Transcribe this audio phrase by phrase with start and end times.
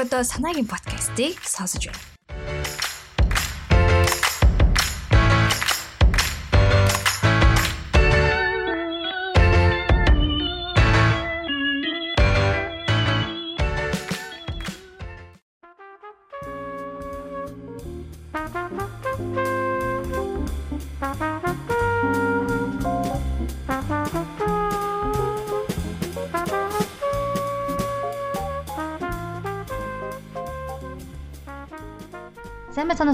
[0.00, 2.09] одоо санаагийн подкастыг сонсож байна.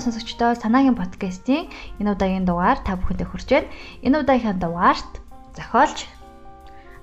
[0.06, 1.66] Сонсогчдоо санаагийн подкастын
[1.98, 3.68] энэ удаагийн дугаар та бүхэндээ хүрч байна.
[4.06, 5.10] Энэ удаагийн дугаарт
[5.58, 6.06] зохиолч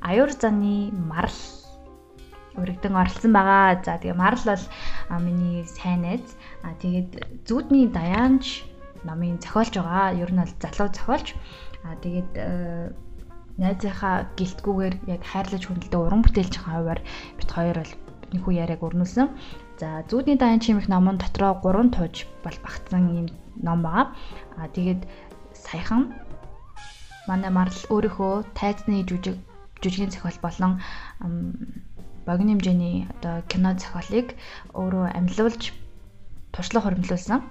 [0.04, 1.40] Аюур заны Марл
[2.56, 3.84] өргөдөн оролцсон байгаа.
[3.84, 4.66] За тэгээ Марл бол
[5.20, 6.24] миний сайн найз.
[6.64, 8.64] А тэгээд зүудний Даянч
[9.04, 10.16] номын зохиолч байгаа.
[10.16, 11.36] Ер нь бол залуу зохиолч.
[11.84, 12.92] А тэгээд э,
[13.60, 17.02] найзынхаа гэлтгүүгээр яг хайрлаж хүндэлдэг уран бүтээлч хаваар
[17.40, 17.94] бит хоёр бол
[18.34, 19.28] нөхөө яриаг өрнүүлсэн.
[19.80, 24.14] За зүудний даан чимэх номон дотроо 3 тууж бол багтсан юм ном байгаа.
[24.58, 25.02] Аа тэгээд
[25.54, 26.14] саяхан
[27.28, 29.38] манай марл өөрийнхөө тайзны жүжиг
[29.82, 30.72] жүжигийн зохиол болон
[32.26, 34.38] богино хэмжээний одоо кино зохиолыг
[34.78, 35.74] өөрөө амьлуулж
[36.54, 37.42] туршлага хуримлуулсан.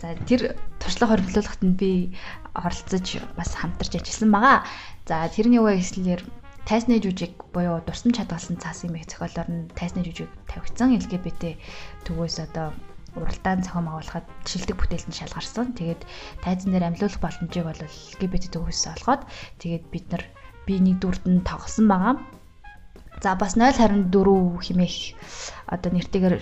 [0.00, 1.90] За тэр туршлага хуримлуулахад нь би
[2.54, 3.06] оролцож
[3.38, 4.58] бас хамтарч ажилласан байгаа.
[5.08, 6.20] За тэрний үе хэслэр
[6.68, 11.58] тайсны жүжиг буюу дурсам чадгалсан цаас имийг зохиолоор нь тайсны жүжиг тавигдсан LGBT
[12.06, 12.70] төгөөс одоо
[13.18, 15.76] уралдаан зохион байгуулахад шилдэг бүтээлд нь шалгарсан.
[15.76, 16.02] Тэгээд
[16.40, 19.22] тайзан дээр амьлуулах боломжийг бол LGBT төгөөс олгоод
[19.60, 20.24] тэгээд бид нар
[20.64, 22.14] би нэг дүрд нь тоглосон байгаа.
[23.20, 24.08] За бас 024
[24.64, 24.96] хэмээх
[25.68, 26.36] одоо нэртэйгээр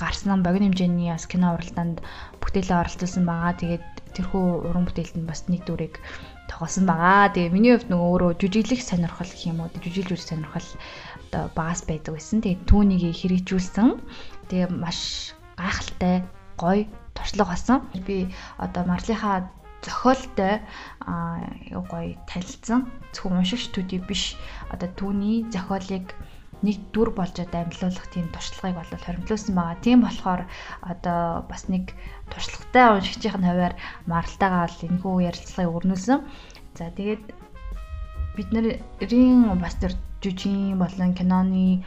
[0.00, 2.02] гарсан богино хэмжээний бас кино уралдаанд
[2.42, 3.54] бүтээлээ оролцуулсан байгаа.
[3.60, 6.02] Тэгээд тэрхүү уран бүтээлд нь бас нэг дүрийг
[6.50, 7.30] тоглосон байгаа.
[7.30, 10.68] Тэгээ миний хувьд нөгөө өөрөө жүжиглэх сонирхол гэх юм уу жүжиглж үз сонирхол
[11.30, 12.42] одоо багаас байдаг байсан.
[12.42, 13.88] Тэгээ түүнийг хэрэгжүүлсэн.
[14.50, 16.26] Тэгээ маш гайхалтай
[16.58, 17.78] гоё туршлага болсон.
[18.02, 19.46] Би одоо Марлихаа
[19.86, 20.60] зохиолтой
[21.06, 21.38] аа
[21.70, 22.90] гоё танилцсан.
[23.14, 24.34] Зөвхөн уншигч төдий биш.
[24.74, 26.10] Одоо түүний зохиолыг
[26.62, 29.84] нэг дүр болж одоо амьлуулах тийм туршлагыг бол хоримтлуулсан байгаа.
[29.84, 30.42] Тийм болохоор
[30.84, 31.94] одоо бас нэг
[32.28, 33.74] туршлагатай уншигчийн хувьар
[34.06, 36.18] маралтайгаа бол энэхүү ярилцлагыг өрнүүлсэн.
[36.76, 37.24] За тэгээд
[38.36, 41.80] бид нарын бас тэр жүжигний болон киноны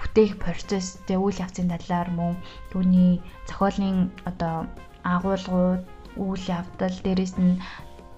[0.00, 2.34] бүтээх процесс тэ үйл явцын талаар мөн
[2.72, 4.64] түүний зохиолын одоо
[5.04, 5.82] агуулгууд
[6.16, 7.60] үйл явдал дээрэс нь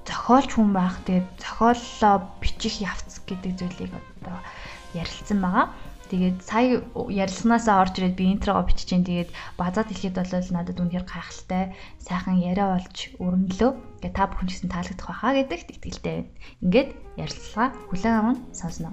[0.08, 4.38] зохиолч хүн байх тэгээд зохиоллоо бичих явц гэдэг зүйлийг одоо
[4.94, 5.66] ярилцсан байгаа.
[6.10, 9.06] Тэгээд сая ярилцсанаасаа орж ирээд би интрого бичиж जैन.
[9.06, 11.70] Тэгээд базаад хэлэхэд бол надад үнэхээр гайхалтай
[12.02, 13.70] сайхан яриа болж өрнөлөө.
[14.02, 16.34] Тэгээд та бүхэн ч гэсэн таалагдах байхаа гэдэгт итгэлтэй байна.
[16.66, 18.90] Ингээд ярилцлага хүлээн аван сонсноо.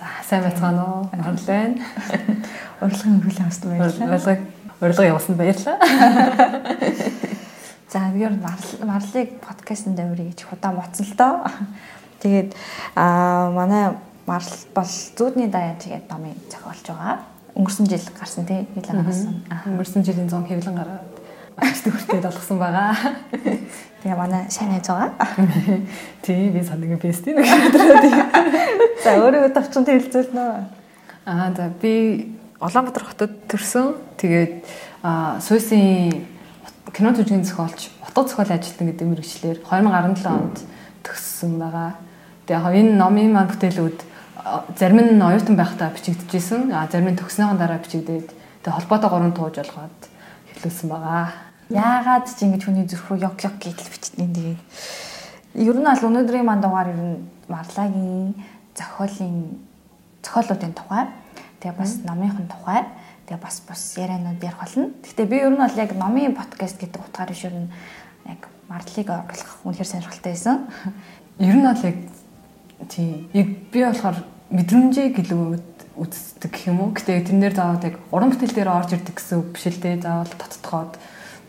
[0.00, 1.04] За сайн байцгаана уу?
[1.12, 1.84] Амарлаа байна.
[2.80, 4.40] Урилгын хүлээн авсан баярлалаа
[4.80, 5.78] урилга явуулсан баярлалаа.
[7.92, 8.42] За би ер нь
[8.86, 11.44] марлыг подкастт авирыг гэж удаан мотсон л доо.
[12.22, 12.54] Тэгээд
[12.96, 13.96] аа манай
[14.26, 17.18] марл бол зүудний даяа тэгээд номын зохиолч байгаа.
[17.54, 19.42] Өнгөрсөн жил гарсан тий хэвлэн гарсан.
[19.66, 21.20] Өнгөрсөн жилийн 100 хэвлэн гараад
[21.58, 22.94] ажил төгөртэй болгосон байгаа.
[24.02, 25.10] Тэгээ манай сайн найз байгаа.
[26.22, 28.00] Тий би санагийн бэстийн нэг өдрөө.
[29.04, 30.46] За өөрөө товчон хэлцүүлнэ.
[31.26, 33.96] Аа за би Улаанбаатар хотод төрсөн.
[34.20, 34.68] Тэгээд
[35.40, 36.12] Суйсын
[36.92, 40.60] кино төжгийн зохиолч, утга зохиол ажилтан гэдэг мэрэгчлэр 2017 онд
[41.00, 41.96] төгссөн байгаа.
[42.44, 43.98] Тэгээ энэ номын маань бүтээлүүд
[44.76, 46.68] зарим нь оюутан байхдаа бичигдчихсэн.
[46.76, 50.00] А зарим нь төгснөхийн дараа бичигдээд тэгээ холбоотой гурван тууж олгоод
[50.52, 51.32] хэлүүлсэн байгаа.
[51.72, 54.60] Яагаад ч ингэж хүний зүрх рүү ёг ёг гэдэл бичтний тэгээд
[55.64, 58.36] ер нь аль өнөөдрийн манд дугаар ер нь Марлагийн
[58.76, 59.56] зохиолын
[60.20, 61.08] зохиолуудын тухай
[61.60, 62.88] Тэгээ бас номынхон тухай
[63.28, 64.90] тэгээ бас бас ярианууд ярих болно.
[65.04, 67.68] Гэхдээ би ер нь бол яг номын подкаст гэдэг утгаар биш ер нь
[68.24, 70.66] яг марлыг оруулах үнэхээр сонирхолтой байсан.
[71.38, 71.98] Ер нь бол яг
[72.88, 74.18] тий би болохоор
[74.50, 75.60] мэдрэмжийг илүү
[76.00, 76.96] үздэг гэх юм уу.
[76.96, 80.00] Гэтэ тэрнэр заавал яг уран бүтээл дээр орж ирдэг гэсэн биш л дээ.
[80.00, 80.96] Заавал тоттоход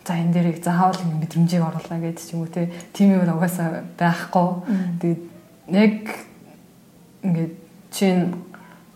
[0.03, 4.49] за энэ дээрийг заавал мэдрэмжийг оруулаа гэдэг ч юм уу тийм юм угаасаа байхгүй.
[4.99, 5.21] Тэгээд
[5.71, 5.97] яг
[7.23, 7.53] ингээд
[7.95, 8.35] чинь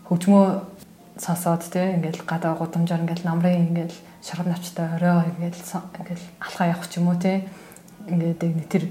[0.10, 0.75] хөгжмөө
[1.18, 6.90] сонсоод тий ингээл гадаа гудамжаар ингээл намрын ингээл шаргал навчтай орой ингээл ингээл алхаа явах
[6.92, 7.48] ч юм уу тий
[8.08, 8.84] ингээд нэг тэр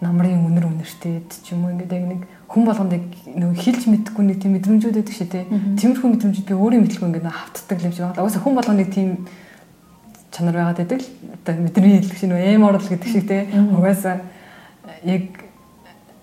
[0.00, 4.24] намрын үнэр үнэртэй ч юм уу ингээд яг нэг хүн болгонд яг нэг хилж мэдхгүй
[4.28, 8.04] нэг тийм мэдрэмжүүд байдаг шээ тий тиймэрхүү мэдрэмжүүд би өөрийн мэдлгүй ингээд хавтдаг юм шиг
[8.08, 8.20] байна.
[8.24, 9.10] Угаасаа хүн болгоны тийм
[10.32, 14.16] чанар байгаад байдаг л одоо мэдрэмж хэлдэг шиг нөө эм орол гэдэг шиг тий угаасаа
[15.04, 15.24] яг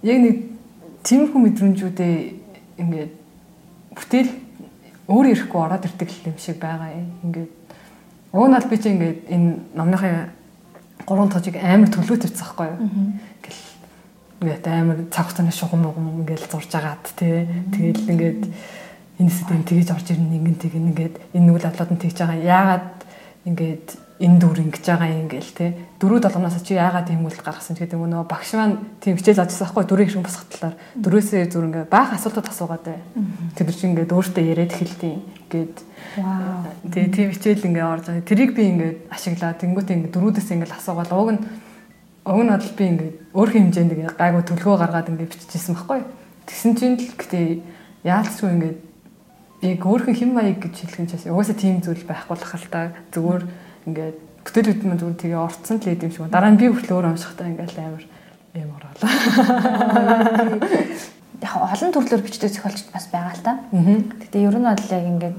[0.01, 0.35] яг нэг
[1.03, 2.15] тиймэрхүү мэдрэмжүүдээ
[2.81, 3.11] ингээд
[3.97, 4.29] бүтээл
[5.07, 7.07] өөр ирэхгүй ороод ирдэг юм шиг байгаа юм.
[7.23, 7.51] Ингээд
[8.33, 10.15] уг нь бол би чи ингээд энэ номныхын
[11.07, 12.79] гурван тожиг амар төлөө тавьчихсан байхгүй юу?
[13.39, 13.63] Ингээл
[14.43, 17.47] ингээд амар цаг хугацааны шугам мугам ингээд зурж агаад тий.
[17.71, 18.41] Тэгэл ингээд
[19.23, 22.43] энэ сэдвэн тгийж орж ирнэ ингэн тэг ингээд энэ үйл явдлууд нь тэгж байгаа.
[22.43, 22.87] Яагаад
[23.47, 23.87] ингээд
[24.17, 25.65] энэ дүр ингэж байгаа юм гээл те
[26.01, 29.45] дөрөв долгоноос чи яагаад тийм үйл гаргасан ч гэдэг юм нөгөө багш маань тийм хичээл
[29.45, 32.97] заажсан байхгүй дөрөв хэрэг босгох талаар дөрөөсөө зүр ингээ баах асуултууд асуугаад бай.
[33.53, 35.21] Тэр чинь ингээд өөртөө яриад эхэлтiin
[35.53, 35.75] гээд
[36.89, 38.25] тэгээ тийм хичээл ингээ орж байгаа.
[38.25, 39.53] Тэрийг би ингээд ашиглаа.
[39.53, 41.41] Тэнгүүтээ ингээ дөрүүдээс ингээ асуугаад уг нь
[42.25, 46.01] уг нь бол би ингээ өөрхөн хэмжээнд ингээ гайгүй төлгөө гаргаад ингээ биччихсэн байхгүй.
[46.49, 47.47] Тэгсэн чинь л гэтээ
[48.01, 48.73] яалцгүй ингээ
[49.61, 53.43] яг өөрхөн хэм маяг гэж хэлэх юм чаас угаасаа тийм зүйл байхгүй л хальтаа зүгээр
[53.87, 56.27] ингээд бүтээлүүд маань зүгээр тэгээ орцсон л ийм шиг.
[56.27, 58.03] Дараа нь би хүртэл өөр уншихтаа ингээд амар
[58.55, 59.11] юм ороолаа.
[61.39, 63.53] Яг олон төрлөөр бичдэг зохиолчд бас байгаа л та.
[63.71, 65.37] Гэтэ ер нь бол яг ингээд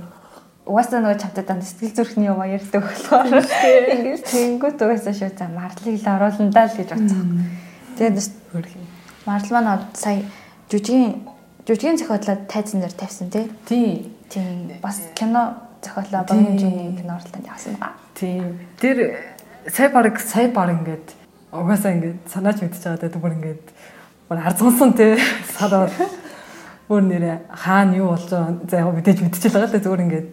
[0.69, 6.09] угаасаа нөгөө чавтад сэтгэл зүрхний яваа ярьдаг болохоор ингээд тэнгуут угаасаа шүү за марлыг л
[6.09, 7.49] оруулна даа л гэж бодсон.
[7.97, 8.17] Тэгээд
[9.25, 10.25] марл маань сая
[10.69, 11.25] жүжигийн
[11.65, 13.49] жүжигийн зохиолоо тайзан дээр тавьсан тий.
[14.29, 14.73] Тийм.
[14.81, 17.95] Бас кино зохиолоо богино хэмжээний кино оролтонд явсан байгаа.
[18.15, 18.59] Тийм.
[18.81, 18.99] Тэр
[19.71, 21.07] сая баг сая баг ингээд
[21.53, 23.65] угаасаа ингээд санааж мэдчихэж байгаа гэдэг бүр ингээд
[24.29, 25.17] бүр арзгансан те
[25.57, 25.93] сараар
[26.89, 30.29] бүр нэрэ хаана юу болж байгаа за яг мэдээж мэдчихэж байгаа л да зүгээр ингээд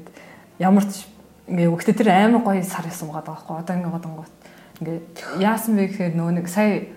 [0.60, 1.08] ямар ч
[1.48, 4.34] ингээ өгтө тэр амар гоё сар ясан байгаа байхгүй одоо ингээ годонгот
[4.82, 5.00] ингээ
[5.40, 6.90] яасан бэ гэхээр нөгөө нэг сая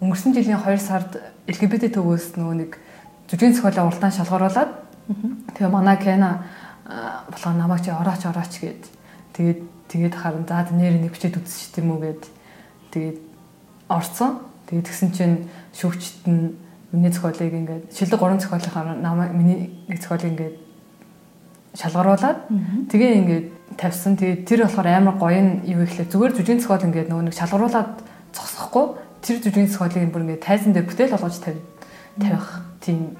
[0.00, 2.70] өнгөрсөн жилийн 2 сард LGBT төвөөс нөгөө нэг
[3.28, 4.70] жүжигний зохиолоо уралдаан шалгаруулад
[5.54, 6.46] тэгээ манай Кена
[7.30, 8.82] болохоо намайг чи орооч орооч гэд
[9.34, 9.60] тэгээд
[9.90, 12.22] Тэгээд харин заа нэр нэг бичээд үзчих юм уу гэд
[12.94, 13.18] тэгээд
[13.90, 14.38] орцсон.
[14.70, 16.54] Тэгээд тэгсэн чинь шүүгчт нь
[16.94, 20.56] миний зохиолыг ингээд шилдэг гурван зохиолынхаа намайг миний нэг зохиолыг ингээд
[21.74, 22.38] шалгаруулад
[22.86, 24.14] тэгээ ингээд тавьсан.
[24.14, 27.90] Тэгээд тэр болохоор амар гоё нь юу ихлэ зүгээр жүжигний зохиол ингээд нөгөө нэг шалгаруулад
[28.30, 28.86] зогсохгүй
[29.26, 31.58] тэр жүжигний зохиолыг бүр ингээд тайзан дээр бүтээл болгож тавь
[32.14, 32.46] тавих
[32.78, 33.18] тийм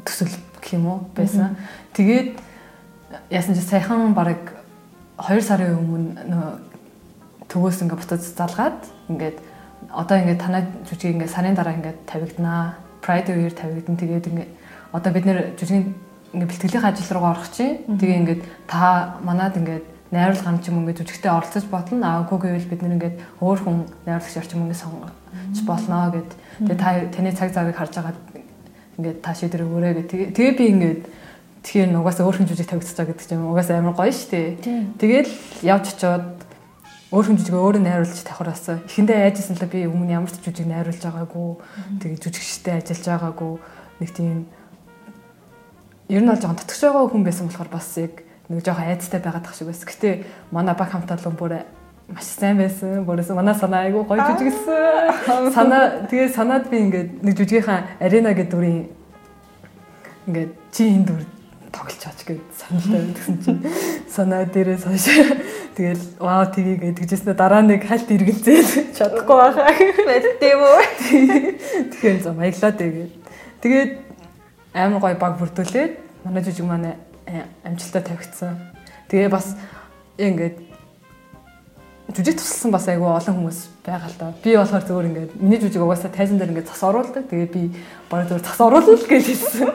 [0.00, 0.32] төсөл
[0.64, 1.60] гэх юм уу байсан.
[1.92, 2.47] Тэгээд
[3.30, 4.56] яасан ч саяхан баг
[5.20, 6.48] 2 сарын өмнө нөө
[7.52, 8.80] төгөөс ингээ буцаж залгаад
[9.12, 9.36] ингээд
[9.92, 12.76] одоо ингээ танай жүжиг ингээ сарын дараа ингээ тавигданаа.
[13.04, 14.48] Pride үеэр тавигдан тэгээд ингээ
[14.92, 15.92] одоо бид нэр жүжигийн
[16.32, 20.80] ингээ бэлтгэлийн ажил руугаа орох чинь тэгээ ингээд та манад ингээд найруулга ган ч юм
[20.84, 22.00] ингээд жүжигтэй оролцож бодлоо.
[22.00, 23.76] Аагүй гэвэл бид нэр ингээд өөр хүн
[24.08, 25.12] найруулагч орчим ингээд сонгож
[25.68, 26.30] болно гэд.
[26.64, 28.16] Тэгээ та таны цаг завыг харж байгаа
[28.96, 30.32] ингээд та шийдвэр өгөөрэй гэх.
[30.32, 31.00] Тэгээ би ингээд
[31.62, 34.48] Тэгэхээр нугасаа өөр хүн жүжиг тавигдчихаа гэдэг чинь угаасаа амар гоё шүү дээ.
[34.98, 35.30] Тэгэл
[35.66, 36.38] явж очиод
[37.10, 38.84] өөр жүжиг өөрөө найруулж давхараасан.
[38.84, 41.48] Эхэндээ айжсэн л би өмнө ямар ч жүжиг найруулж байгаагүй.
[42.04, 43.52] Тэгээ жүжигчтэй ажиллаж байгаагүй.
[43.98, 44.46] Нэг тийм
[46.08, 48.14] ер нь бол жоохон татгч байгаа хүн байсан болохоор бас яг
[48.48, 49.88] нэг жоохон айцтай байгаад тах шиг байсан.
[49.88, 50.10] Гэтэ
[50.52, 51.64] манай баг хамтаалан бүр
[52.12, 53.04] маш сайн байсан.
[53.08, 55.52] Бүрээс манай санаа айгүй гоё жүжигсэн.
[55.52, 58.84] Санаа тэгээ санаад би ингээд нэг жүжигийнхаа арена гэдэг дүрийн
[60.28, 61.22] ингээд чи энэ дүр
[61.72, 63.60] тоглож чаач гэж саналтай байсан чинь
[64.08, 65.06] санаа дээрээс хойш
[65.76, 69.72] тэгэл вау тгийгээ тэгжсэн дараа нэг хальт эргэлзээ чадахгүй байхаа
[70.08, 70.80] байдсан үү
[71.92, 73.12] тэгэхээр за маяглаа тэгээд
[73.62, 73.90] тэгээд
[74.74, 75.92] амар гой баг бүрдүүлээд
[76.24, 76.94] манай жижиг манай
[77.26, 78.56] э, амжилтаа тавигдсан
[79.08, 79.56] тэгээ бас
[80.18, 80.68] ингээд
[82.08, 84.32] жүжиг тусалсан бас айгүй олон хүмүүс байгаа л да.
[84.40, 87.28] Би болохоор зөвөр ингээд миний жүжиг угаасаа тайзан дээр ингээд цас оруулдаг.
[87.28, 87.62] Тэгээ би
[88.08, 89.68] бараг зөвөр цас оруулна л гэж хэлсэн.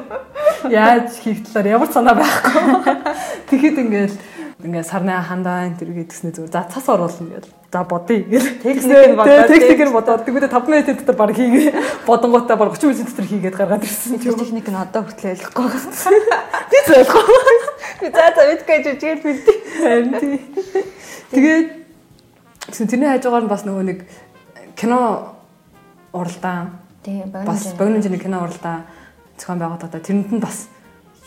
[0.71, 2.95] Яаж хийх талаар ямар санаа байхгүй.
[3.49, 4.13] Тэгэхэд ингээд
[4.63, 7.51] ингээд сарны хандаа энэ төр гэдгснээ зөвөр за цас оруулна гэл.
[7.67, 8.47] За бодъё гэл.
[8.63, 11.73] Техник нь бодоод техник нь бодоод тэгвэл 5 минутын дотор баг хийгээ.
[12.07, 14.19] Бодонгуудаа баг 30 минутын дотор хийгээд гаргаад ирсэн.
[14.23, 15.67] Техник нь одоо хүртэл ойлгохгүй.
[16.71, 17.57] Би ч ойлгохгүй.
[17.99, 19.57] Би за за мэдгүй жүжигээр бэлдээ.
[19.83, 20.35] Харин тий.
[21.33, 21.67] Тэгээд
[22.71, 23.99] тэрний хажуугаар нь бас нөгөө нэг
[24.79, 25.35] кино
[26.15, 26.79] уралдаан.
[27.03, 28.87] Тийм бас богино хэмжээний кино уралдаан
[29.43, 30.71] зохион байгуулалт одоо тэрэнд нь бас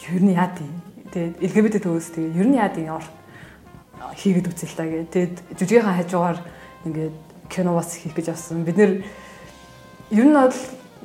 [0.09, 0.73] ер нь яа тийм.
[1.13, 2.89] Тэгээд LGBT төвөөс тэгээд ер нь яа тийм
[4.17, 5.05] хийгээд үзэл та гээ.
[5.13, 6.39] Тэгээд жүжигийнхаа хажуугаар
[6.89, 7.17] ингээд
[7.53, 8.65] кино бас хийх гэж авсан.
[8.65, 8.93] Бид нэр
[10.11, 10.57] ер нь бол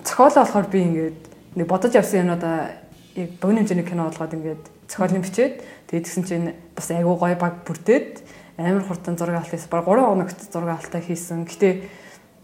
[0.03, 1.19] зохиолоо болохоор би ингээд
[1.59, 2.79] нэг бодож явсан юмудаа
[3.15, 5.55] яг богино хэмжээний кино болгоод ингээд зохиолын бичээд
[5.91, 8.23] тэгээд тэгсэн чинь бас айгуу гоё баг бүрдээд
[8.57, 9.71] амар хурдан зураг авалт хийсэн.
[9.71, 11.43] Бараг 3 хоногт зураг авалтаа хийсэн.
[11.47, 11.69] Гэтэ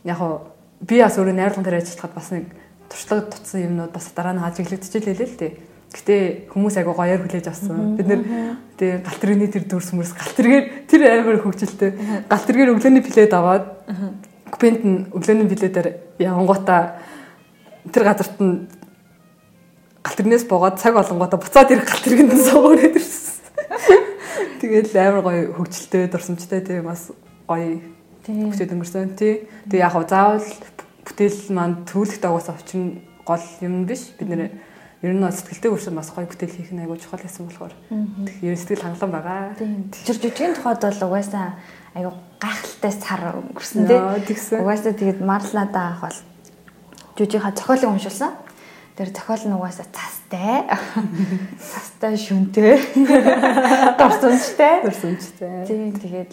[0.04, 2.46] яг хуу би бас өөрөө найруулган дээр ажиллахад бас нэг
[2.90, 5.52] туршлага тутсан юмнууд бас дараа нь хажиглагдчихлээ л л тээ.
[5.88, 6.16] Гэтэ
[6.52, 7.96] хүмүүс айгу гоёор хүлээж авсан.
[7.96, 8.22] Бид нэр
[8.76, 12.28] тэгээ галт тэрэгний тэр дүрс мөрс галт тэргээр тэр амар хөвгчлээ.
[12.28, 13.66] Галт тэргээр өглөөний плед аваад
[14.52, 15.88] акпент нь өглөөний билетээр
[16.20, 17.00] явангуудаа
[17.92, 18.68] тэр газарт нь
[20.04, 23.36] галт тэрнээс буугаад цаг олонгуудаа буцаад ирэх галт тэргэнд нь суугаад ирсэн.
[24.60, 27.12] Тэгээд амар гоё хөгжилтэй дурсамжтай тийм бас
[27.48, 27.80] гоё
[28.28, 29.48] бүтээл өнгөрсөн тий.
[29.72, 30.44] Тэгээ яг заавал
[31.08, 34.12] бүтээл маань төвлөх дагаас авчин гол юм биш.
[34.20, 34.52] Бид нэр
[35.02, 37.74] ер нь сэтгэлтэй хүрсэн бас гоё бүтээл хийх нь айгуу чухал байсан болохоор
[38.44, 39.56] ер нь сэтгэл хангалуун байгаа.
[39.56, 41.56] Тэр жижигэн тухайд бол угаасаа
[41.94, 44.00] айгуу гайхалтай сар өнгөрсөн тий.
[44.58, 46.20] Угаасаа тэгээд марлаадаа авах бол
[47.16, 48.32] жүжигийнхаа зохиолыг уншуулсан.
[48.98, 50.66] Тэр зохиол нь угаасаа цастай.
[51.72, 52.82] Цастай шүнтэй.
[54.02, 54.82] Дурсамжтай.
[54.82, 55.66] Дурсамжтай.
[55.70, 56.32] Тийм тэгээд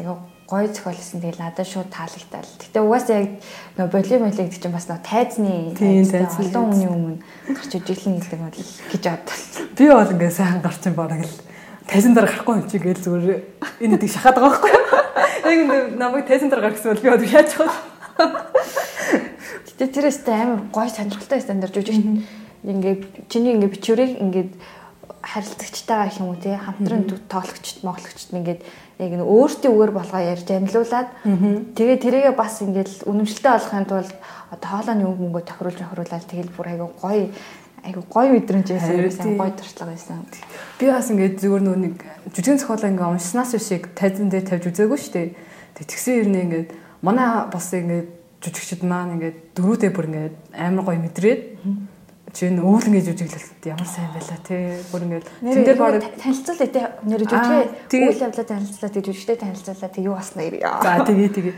[0.00, 2.50] айгуу гоё зохиолсон тэгэл надад шууд таалагдал.
[2.58, 3.30] Гэтэ угаасаа яг
[3.78, 7.22] нөө болим болиг гэдэг чинь бас нөө тайзны олон хүний өмнө
[7.54, 9.38] гарч ижиглэн гэдэг бол гэж бодлоо.
[9.78, 11.38] Би бол ингээ сайхан гарч ин бараг л
[11.86, 13.30] тайзан дээр гарахгүй юм чи гээл зүгээр
[13.78, 14.70] энэ нэг шахаад байгаа байхгүй.
[15.46, 17.70] Яг энэ намайг тайзан дээр гаргасан бол би одоо яаж чад.
[19.70, 22.26] Гэтэ тэр өстэй амар гоё сонирхолтой стандарт жүжиг
[22.66, 22.94] ингээ
[23.30, 24.46] чиний ингээ бичвэрийг ингээ
[25.22, 26.56] харилцагчтайгаа гэх юм уу тий?
[26.56, 28.60] Хамтран тоглогчд моглогчд ингээд
[29.00, 31.08] яг н өөртөө үгээр болгоо ярьж амлуулад
[31.76, 34.12] тэгээ тэрийгээ бас ингээд үнэмшилтэй болохын тулд
[34.52, 37.28] одоо хоолойны өнгө мөнгө тохируулж тохируулаад тэгэл бүр айгу гоё
[37.84, 40.24] айгу гоё мэдрэмж байсан гоё туршлага байсан.
[40.80, 41.96] Би бас ингээд зүгээр нөө нэг
[42.34, 45.28] жүжигэн зохиолоо ингээд уншснаас шиг тайзан дээр тавьж үзээгүй шүү дээ.
[45.80, 46.68] Тэг тэгсэн юм ингээд
[47.00, 48.08] манай бас ингээд
[48.40, 51.40] жүжигчд маань ингээд дөрүүдээ бүр ингээд амар гоё мэдрээд
[52.32, 56.84] чинь өвлөн гэж үжиглэлт ямар сайн байла тий бүр ингээд тэн дээр баг танилцуулъя тий
[57.06, 61.54] нэр жүжигээ үйл явдлаа танилцуулаад тий жүжигтэй танилцуулаад тий юу басна ирээ за тэгээ тэгээ.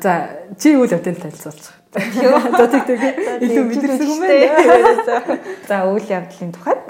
[0.00, 0.12] За.
[0.58, 1.74] Чи үйл явдлыг танилцуулчих.
[2.60, 3.12] За тий тэгээ
[3.44, 5.38] илүү мэдэрсэн юм байна.
[5.68, 5.76] За.
[5.90, 6.84] Үйл явдлын тухайд.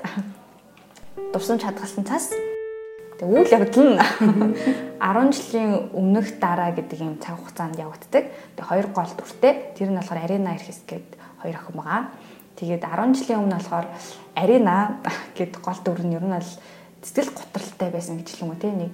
[1.33, 2.30] Дурсамж хадгалсан цас.
[3.18, 3.97] Тэгээ үйл явдал.
[3.97, 4.00] Нь
[5.00, 8.28] 10 жилийн өмнөх дараа гэдэг юм цаг хугацаанд явагддаг.
[8.56, 9.73] Тэгээ хоёр гол дүртэй.
[9.76, 12.02] Тэр нь болохоор арена эрхэс гэдэг хоёр охин байгаа
[12.57, 13.87] Тэгээд 10 жилийн өмнө болохоор
[14.35, 15.01] Арена
[15.37, 16.53] гэд гол дүр нь ер нь бол
[17.05, 18.93] сэтгэл готролтой байсан гэж хэлэн үү те нэг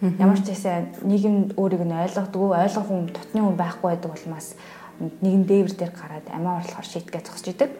[0.00, 4.56] ямар ч байсан нийгэм өөрийг нь ойлгодгүй ойлгох хүн тутны хүн байхгүй байдаг улмаас
[5.00, 7.70] нэгэн дээвэр дээр гараад амиа орлохоор шийтгээ зогсож идэг.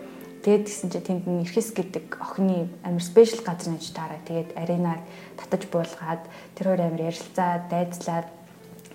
[0.41, 4.25] Тэгээд гисэн чи тэнд нь эрхэс гэдэг охины амар спешиал газар нэж таараа.
[4.25, 5.01] Тэгээд аренаар
[5.37, 6.25] татаж буулгаад
[6.57, 8.29] тэр хоёр амар ярилцаад, дайцлаад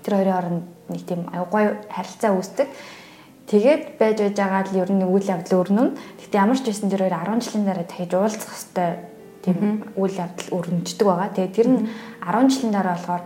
[0.01, 2.67] тэр хоёрын хооронд нэг тийм аюугай харилцаа үүсдэг.
[3.45, 5.89] Тэгээд байж байж байгаа л ер нь үйл явдал өрнөн.
[6.17, 8.95] Гэтэ ямар ч байсан тэр хоёр 10 жилийн дараа дахиж уулзах хэвээр
[9.45, 9.57] тийм
[9.93, 11.29] үйл явдал өрнөждөг байгаа.
[11.29, 11.79] Тэгээд тэр нь
[12.25, 13.23] 10 жилийн дараа болохоор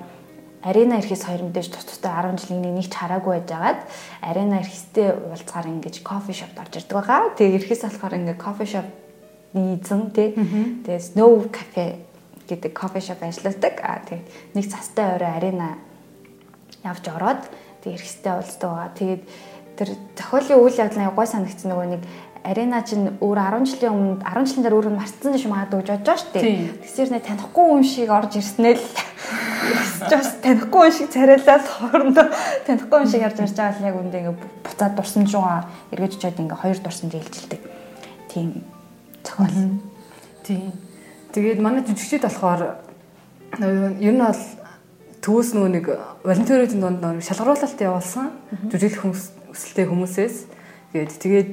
[0.60, 3.80] арена ирэхээс хоёр мэдээж тус тустай 10 жилийн нэг ч хараагүй байжгаад
[4.20, 7.32] арена ирэхстэй уулзгаар ингэж кофе шопт орж ирдэг байгаа.
[7.40, 8.88] Тэгээд ирэхээс болохоор ингээ кофе шоп
[9.56, 10.36] нийцэн тий.
[10.84, 12.04] Тэгээд Snow Cafe
[12.52, 13.76] гэдэг кофе шоп ажилладаг.
[13.80, 15.80] Аа тэгээд нэг цастай орой арена
[16.84, 17.48] явж ороод
[17.80, 18.92] тэгээд ирэхстэй уулздаг байгаа.
[19.00, 19.24] Тэгээд
[19.80, 22.04] тэр зохиолын үйл явдлын гой санагдсан нөгөө нэг
[22.44, 26.18] арена чинь өөр 10 жилийн өмнө 10 жилийн дараа өөр марцсан гэж магадгүй бодож байгаа
[26.20, 26.84] шүү дээ.
[26.84, 28.88] Тэсэр нэ танихгүй хүн шиг орж ирснээр л
[30.12, 32.28] just танихгүй хүн шиг царайлаад хоорондоо
[32.68, 36.40] танихгүй хүн шиг ярьж ирж байгаа л яг үндэ ингээ буцаад дурсамж руугаа эргэж очиод
[36.40, 37.62] ингээ хоёр дурсамж ээлжилдэг.
[38.32, 38.50] Тийм
[39.24, 39.80] зохиол.
[40.48, 40.72] Тийм.
[41.36, 42.62] Тэгээд манай жүжигчд болохоор
[44.00, 44.44] ер нь бол
[45.20, 45.86] төвөөс нөгөө нэг
[46.24, 48.32] волонтеруудын донд нэг шалгаруулалт явуулсан.
[48.72, 50.36] Жүжиглэх хүмүүс өсөлттэй хүмүүсээс
[50.94, 51.50] тэгээд тэгээд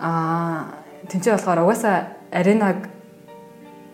[0.00, 2.88] аа тэнцээ болохоор угаасаа аренаг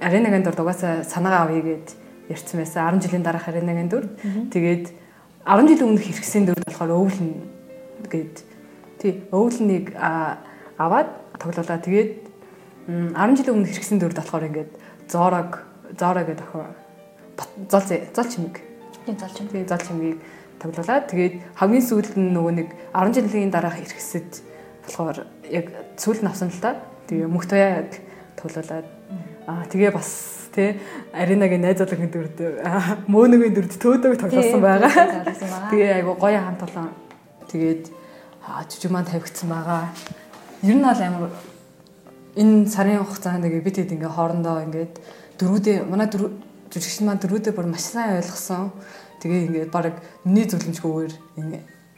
[0.01, 1.87] аренагийн дурд угаасаа санаагаа авъя гэд
[2.29, 4.05] ярьсан байсан 10 жилийн дараах аренагийн дүр.
[4.53, 4.85] Тэгээд
[5.43, 7.31] 10 жилийн өмнөх хэрэгсэн дүр болохоор өвлөн
[8.13, 8.37] гээд
[9.01, 9.97] тий өвлөнийг
[10.79, 11.09] аваад
[11.41, 11.81] тоглоулаа.
[11.81, 12.13] Тэгээд
[12.87, 14.73] 10 жилийн өмнө хэрэгсэн дүрд болохоор ингээд
[15.09, 15.51] зорог
[15.99, 16.89] зороо гэдэг охин
[17.71, 18.61] зол зол чимэг.
[19.07, 19.53] Тийм зол чимэг.
[19.53, 20.19] Тийм зол чимгийг
[20.59, 24.31] тоглуулаад тэгээд хамгийн сүүлд нь нөгөө нэг 10 жилийн дараах ирэхсэд
[24.85, 25.19] болохоор
[25.51, 26.83] яг сүүлд нь авсан л та.
[27.09, 27.91] Тэгээ мөх туяа яг
[28.37, 28.87] тоглуулаад
[29.47, 30.77] аа тэгээ бас тий
[31.13, 32.39] аренагийн найзуулагын дүрд
[33.07, 34.93] мөөнөгийн дүрд төөдөг тоглосон байгаа.
[35.71, 36.91] Тэгээ айгу гоё хамт олон
[37.49, 37.85] тэгээд
[38.69, 39.89] жижиг маань тавигдсан байгаа.
[40.63, 41.33] Ер нь бол амар
[42.37, 44.95] энэ сарын хугацаанд ингээ бид хэд ингээ хоорондоо ингээд
[45.39, 46.33] дөрүүдээ манай дөрөв
[46.73, 48.73] жүжигчин маань дөрүүдээ бүр маш сайн ойлгосон.
[49.23, 51.15] Тэгээ ингээд баг миний зөвлөмжгүйгээр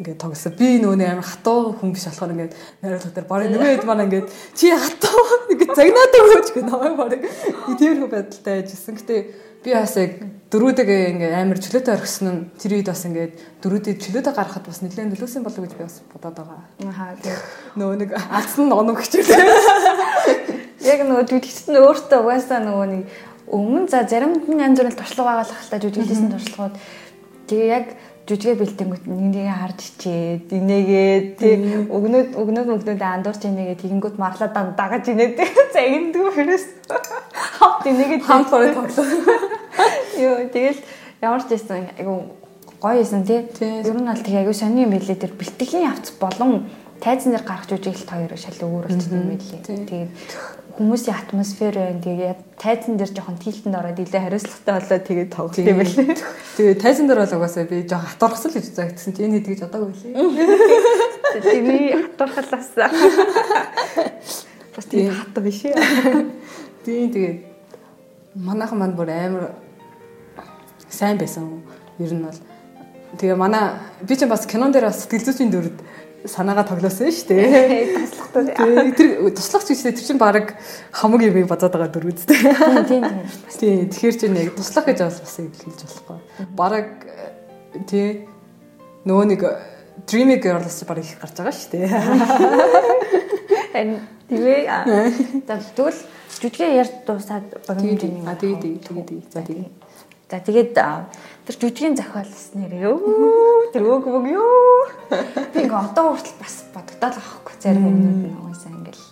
[0.00, 0.56] ингээд тоглосон.
[0.56, 4.28] Би нөгөө амар хатуу хүн биш болохоор ингээд найруулга дээр баг нөгөө хэд маань ингээд
[4.56, 5.20] чи хатуу
[5.52, 7.12] ингээд загнаад өгөөч гэх намайг баг
[7.76, 8.96] тиймэрхүү байдалтай яжсэн.
[8.96, 9.16] Гэтэ
[9.60, 10.12] би бас яг
[10.48, 15.12] дөрүүдэгээ ингээд амар чөлөөтэй орхисон нь тэр үед бас ингээд дөрүүдээ чөлөөтэй гаргахад бас нэлээд
[15.12, 16.64] нөлөөсөн болов гэж би бас бодоод байгаа.
[16.88, 17.36] Аа тийм.
[17.76, 19.36] Нөгөө нэг алдсан нь оног хичээлээ.
[20.90, 23.04] Яг нөгөө жүжигчд нь өөртөө угаасаа нөгөө нэг
[23.52, 26.74] өмнө за заримд нь янз бүрийн туршлага байгаа л хальтаа жүжиглсэн туршлагууд
[27.50, 27.87] Тэгээ яг
[28.30, 31.54] жүжигэ бэлтэнгүүт нэгнийг харж ичээд инээгээд тий
[31.90, 35.35] өгнөд өгнөд өгнөд андуурч инээгээд тэгэнгүүт марлаа дагаж инээд
[35.75, 36.66] за ингэдэг хэрэгс
[37.59, 39.07] хавт инээгээд хамт бороо тоглоо.
[40.14, 40.78] Йоо тэгэл
[41.19, 42.38] ямар ч байсан айгу
[42.78, 43.42] гоё исэн тий.
[43.59, 47.66] Ер нь аль тэг айгу сони юм билээ тэр бэлтгэхийн авц болон тайзан дээр гарах
[47.66, 49.64] жүжиглэлт хоёр шал өөр болчихсон юм билээ.
[49.64, 50.11] Тэгээд
[50.76, 52.00] хүмүүсийн атмосфер байна.
[52.04, 56.16] Тэгээд тайзан дээр жоохон тилтэнд ороод илээ хариуцлагатай болоод тэгээд тоглох юм билээ.
[56.57, 59.61] Тэгээд тайзан дээр бол угаасаа би жоохон хатуурхсан л гэж загтсан чи энэ хэд гэж
[59.69, 60.14] одоогүй лээ.
[61.40, 62.71] Тэгээд би хатуурхалаас
[64.76, 65.76] бас тийм хатаа биш ээ.
[66.85, 67.38] Тийм тэгээд
[68.35, 69.45] манайхан манд бүр амар
[70.88, 71.62] сайн байсан.
[71.99, 72.38] Ер нь бол
[73.19, 73.76] тэгээ манай
[74.07, 75.76] би ч бас кинон дээр бас сэтгэл зүйчийн дүрд
[76.28, 77.96] санаагаа тоглосон шүү дээ.
[77.96, 78.92] Туслахтай.
[78.92, 80.56] Тэр туслах зүйлсээ тэр чинь баг
[80.92, 82.36] хамаг юм бодоод байгаа дүр үстэй.
[82.36, 83.04] Тийм тийм.
[83.56, 86.18] Тийм тэгэхээр чинь яг туслах гэж бас бас хэлж болохгүй.
[86.52, 86.88] Бараг
[87.88, 88.28] тий
[89.08, 89.42] нөгөө нэг
[90.04, 91.88] Dreamy Girls баг их гарч байгаа шүү дээ.
[94.30, 94.62] Тэгвээ.
[95.48, 96.00] За тэгвэл
[96.40, 99.80] жүжигээ ярьд дуусаад багийн а тэгээд тэгээд за тэгээд
[100.30, 100.78] За тэгээд
[101.50, 104.87] тэр жүжигийн зохиолс нэр ёо тэр өг өг ёо.
[105.50, 109.02] Би ингээ одоо хүртэл бас бодогдоод байгаа хөөхгүй зарим юмнууд нь угаасаа ингээл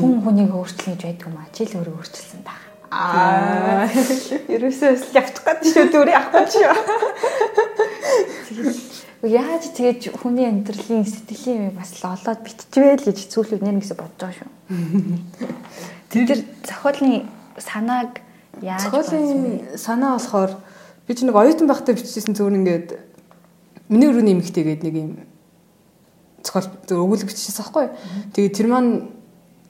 [0.00, 2.56] хүн хүнийг өөрчлөх гэж байдаг юм а чи л өөрөө өөрчилсөн та.
[2.88, 3.84] Аа.
[4.48, 6.64] Ерөөсөө л явчих гээд шүү дүрээ авахгүй чи
[9.28, 14.16] яаж тэгэж хүний амьдралын сэтгэлийн юм бас л олоод битчихвэл гэж зүйлүүд нэр гэсэн бодож
[14.24, 14.48] байгаа шүү.
[16.16, 17.28] Тэр зохиолын
[17.60, 18.24] санааг
[18.62, 20.50] Яаж зохиолын санаа болохоор
[21.08, 22.88] би ч нэг оюутан байхдаа бичижсэн зөвөр ингээд
[23.88, 25.12] миний өрөөний эмэгтэй гэдэг нэг юм
[26.44, 27.86] зохиол зөв өгүүлэг бичижсэн байхгүй.
[28.36, 28.92] Тэгээд тэр маань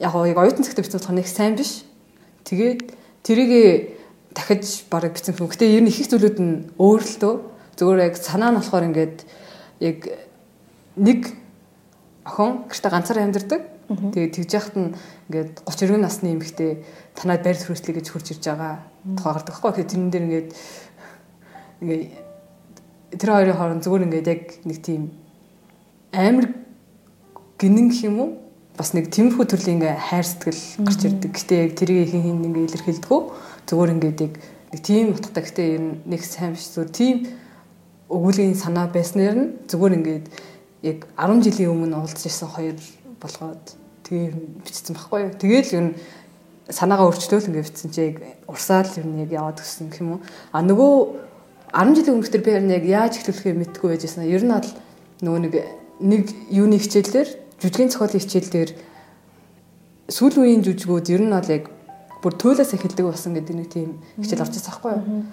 [0.03, 1.87] яг яг оюутан цагтаа бичсэн болохоор нэг сайн биш.
[2.43, 2.81] Тэгээд
[3.23, 3.95] тэрийг
[4.35, 5.47] дахиж бараг бичсэн юм.
[5.47, 7.35] Гэтэ ер нь их их зүйлүүд нь өөр л дөө.
[7.79, 9.17] Зөвөр яг санаа нь болохоор ингээд
[9.79, 9.99] яг
[10.99, 11.21] нэг
[12.27, 13.63] охин гэртээ ганцаараа амьдардаг.
[13.89, 14.91] Тэгээд тэгж яхад нь
[15.31, 18.85] ингээд 30 40 насны эмэгтэй танад байр хүрслэе гэж хурж ирж байгаа
[19.17, 19.71] тухай гардаг байхгүй.
[19.73, 20.51] Тэгэхээр тэрэн дээр ингээд
[21.81, 25.03] ингээд тэр хоёрын хооронд зүгээр ингээд яг нэг тийм
[26.13, 26.47] амар
[27.59, 28.31] гинэн гэх юм уу?
[28.79, 31.33] Бас нэг тиймэрхүү төрлийн ингээ хайр сэтгэл гарч ирдэг.
[31.35, 33.21] Гэтэ яг тэрийг хин хин ингээ илэрхийлдэггүй.
[33.67, 34.35] Зүгээр ингээд яг
[34.71, 37.17] нэг тийм утгатай гэтэ ер нь нэг сайн биш зүгээр тийм
[38.09, 40.27] өгүүлгийн санаа байснаар нь зүгээр ингээд
[40.87, 42.79] яг 10 жилийн өмнө уулзж ирсэн хоёр
[43.19, 43.65] болгоод
[44.07, 44.31] тэгээ
[44.63, 45.33] бичсэн байхгүй юу.
[45.35, 45.95] Тэгээл ер нь
[46.71, 50.21] санаагаа өөрчлөөл ингэ бичсэн чи яг урсаал ер нь яг яваад гисэн гэх юм уу.
[50.53, 50.93] А нөгөө
[51.73, 54.25] 10 жилийн өмнө би яг яаж эхлүүлэхээ мэдгүй байжсэн.
[54.25, 54.71] Ер нь бол
[55.21, 55.55] нөгөө нэг
[56.01, 57.29] нэг юуны хичээлээр
[57.61, 58.71] жүжигний зохиолын хичээлээр
[60.09, 61.65] сүүл үеийн жүжигүүд ер нь бол яг
[62.23, 65.27] бүр туйлаас эхэлдэг болсон гэдэг нэг тийм хичээл орж ирсэн байхгүй юу.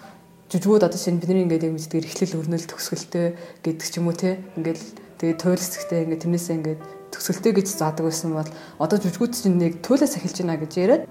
[0.52, 3.28] Жүжигүүд одоо шинэ бидний ингээд яг мэддэг эхлэл өрнөл төгсгөлтэй
[3.64, 4.42] гэдэг ч юм уу те.
[4.58, 4.82] Ингээд
[5.22, 6.82] тэгээ туйлс гэхдээ ингээд тэрнээсээ ингээд
[7.16, 11.04] төсөлтэй гэж заадаг байсан бол одоо жүжигүүд чинь нэг туйлаас эхэлж байна гэж яриад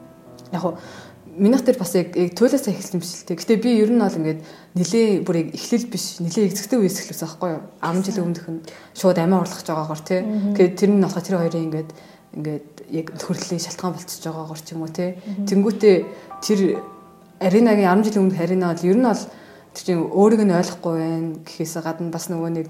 [0.53, 0.65] яг
[1.39, 3.37] минийх дээр бас яг туйлаас эхэлсэн юм шилтэй.
[3.37, 4.41] Гэтэ би ер нь бол ингээд
[4.79, 7.63] нилээ бүр яг эхлэл биш нилээ эцэгтэй үеэс эхлүүлсэн байхгүй юу?
[7.83, 8.63] 10 жилийн өмнөх нь
[8.95, 10.21] шууд амиа орлох байгаагаар тий.
[10.55, 11.91] Тэгээд тэр нь болохоо тэр хоёрын ингээд
[12.35, 15.11] ингээд яг нөхөрлөлийн шалтгаан болчихж байгаагаар ч юм уу тий.
[15.47, 15.97] Тэнгүүтээ
[16.43, 16.61] тэр
[17.43, 19.23] аринагийн 10 жилийн өмнөх арина бол ер нь бол
[19.75, 22.69] тэр чинь өөрийг нь ойлгохгүй байх гэхээс гадна бас нөгөө нэг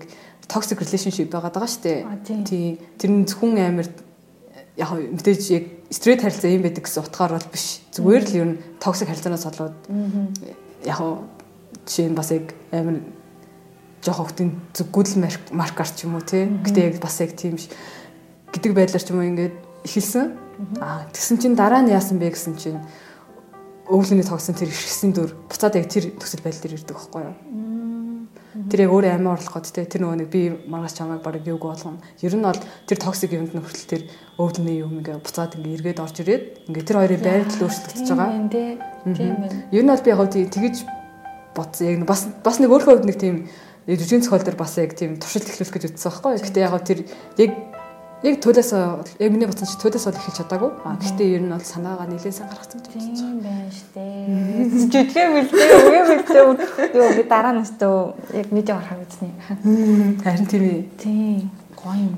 [0.48, 2.00] toxic relationship байгаад байгаа шүү дээ.
[2.44, 2.80] Тий.
[2.96, 3.88] Тэр нь зөвхөн амар
[4.76, 7.80] яг мэдээж яг straight харилцаа юм байдаг гэсэн утгаар бол биш.
[7.94, 9.76] Зүгээр л ер нь toxic харилцаанаас болоод
[10.82, 10.98] яг
[11.86, 12.98] жишээ нь бас яг амар
[14.02, 15.14] жоох хөвтийн зүггүүдл
[15.54, 16.50] марк арч юм уу тий.
[16.50, 17.70] Гэтэ яг бас яг тийм ш
[18.50, 19.54] гэдэг байдлаар ч юм уу ингээд
[19.86, 20.26] эхэлсэн.
[20.82, 22.82] Аа тэгсэн чинь дараа нь яасан бэ гэсэн чинь
[23.86, 27.34] өвлөний тогсон тэр ирсэн дүр буцаад яг тэр төсөл байдал дээр ирдэг байхгүй юу?
[28.54, 31.98] Тэр яг өөрөө амиа орлоход те тэр нөгөө нэг би маргааш чамайг баг юуг болгоно.
[32.22, 34.02] Ер нь бол тэр токсик юмд нь хүртэл тэр
[34.38, 38.30] өвдөлний юм ингээ буцаад ингээ эргээд орж ирээд ингээ тэр хоёрын байрлал өөрчлөгдөж байгаа.
[39.10, 39.74] Тийм ээ.
[39.74, 40.76] Ер нь бол би яг тэгэж
[41.50, 41.86] бодсон.
[41.98, 43.50] Яг бас бас нэг өөрөө хувьд нэг тийм
[43.90, 46.38] жүжигний цохол дээр бас яг тийм туршилт эхлүүлэх гэж үзсэн байхгүй.
[46.46, 46.98] Гэтэ яг тэр
[47.42, 47.50] яг
[48.24, 48.70] яг төлөөс
[49.20, 50.70] яг миний бодсон чи төлөөс бол эхэлж чадаагүй.
[50.80, 53.14] А гэхдээ ер нь бол санаагаа нэлээсээ гаргацсан гэж бодсон.
[53.20, 54.04] Тийм байна штэ.
[54.72, 56.44] Жүжигэ бэлдээ, үе бэлдээ.
[56.96, 57.94] Юу би дараа нь өстөө
[58.40, 60.18] яг мэдээ орох гэсэн юм.
[60.24, 60.82] Харин тийм ээ.
[60.96, 61.50] Тийм.
[61.76, 62.16] Гоё юм.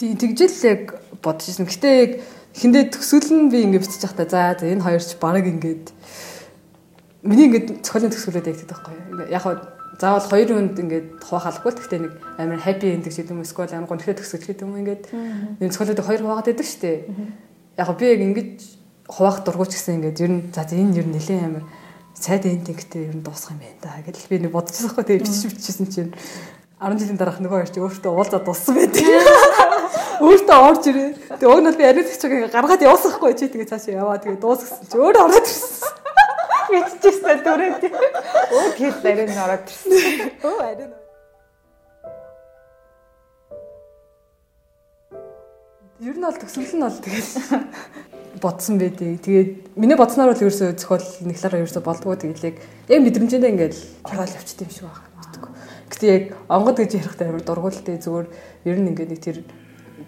[0.00, 0.82] Тийм тэгжэл яг
[1.20, 1.68] бодож ирсэн.
[1.68, 2.12] Гэтэ яг
[2.56, 5.92] хиндээ төсөөлн би ингэ бичиж байхдаа за энэ хоёр ч баг ингээд
[7.28, 9.28] миний ингээд цохилын төсөөлөд ягддаг байхгүй.
[9.28, 9.44] Яг
[10.00, 11.72] заавал хоёр хүнд ингээд хуваахалгүй.
[11.76, 15.02] Гэхдээ нэг амар happy ending гэдэг юм эсвэл амар гонхтой төгсгөл гэдэг юм ингээд
[15.60, 16.98] энэ цохилоод хоёр хуваагаад байдаг шүү дээ.
[17.76, 18.50] Яг би яг ингэж
[19.04, 21.64] хуваах дургуйч гэсэн ингээд ер нь за энэ ер нь нэлээд амар
[22.16, 25.44] цайд эндингтэй ер нь дуусах юм байна да гэдэл би нэг бодчихсон хгүй тэгээ бичиж
[25.52, 26.12] бичижсэн чинь
[26.80, 29.04] 10 жилийн дараах нөгөө хоёр чи өөртөө уулзаад дууссан байдаг.
[30.24, 31.10] Өөртөө орж ирээ.
[31.36, 34.96] Тэгээ уг нь би ариун цагийг гаргаад явуулсахгүй чи тэгээ цаашаа яваа тэгээ дуусгасан чи
[34.96, 35.99] өөрөө ороод ирсэн.
[36.70, 37.72] Мэдчихсэн дүрээ.
[38.54, 39.90] Өө тэгэл ариун ороод ирсэн.
[40.46, 40.92] Өө ариун.
[46.00, 47.30] Ер нь бол төгсгөл нь бол тэгэл
[48.40, 49.20] бодсон байдгийг.
[49.20, 52.56] Тэгээд миний бодсноор бол ерөөсөө зохиол нэг талаараа ерөөсөө болдгоо тэгээд яг
[52.88, 53.76] яг мэдрэмжэндээ ингээд
[54.08, 55.10] ороод явчихсан юм шиг байна.
[55.92, 58.26] Гэтэ яг онгод гэж ярихтай амар дургуултай зүгээр
[58.64, 59.36] ер нь ингээд нэг тэр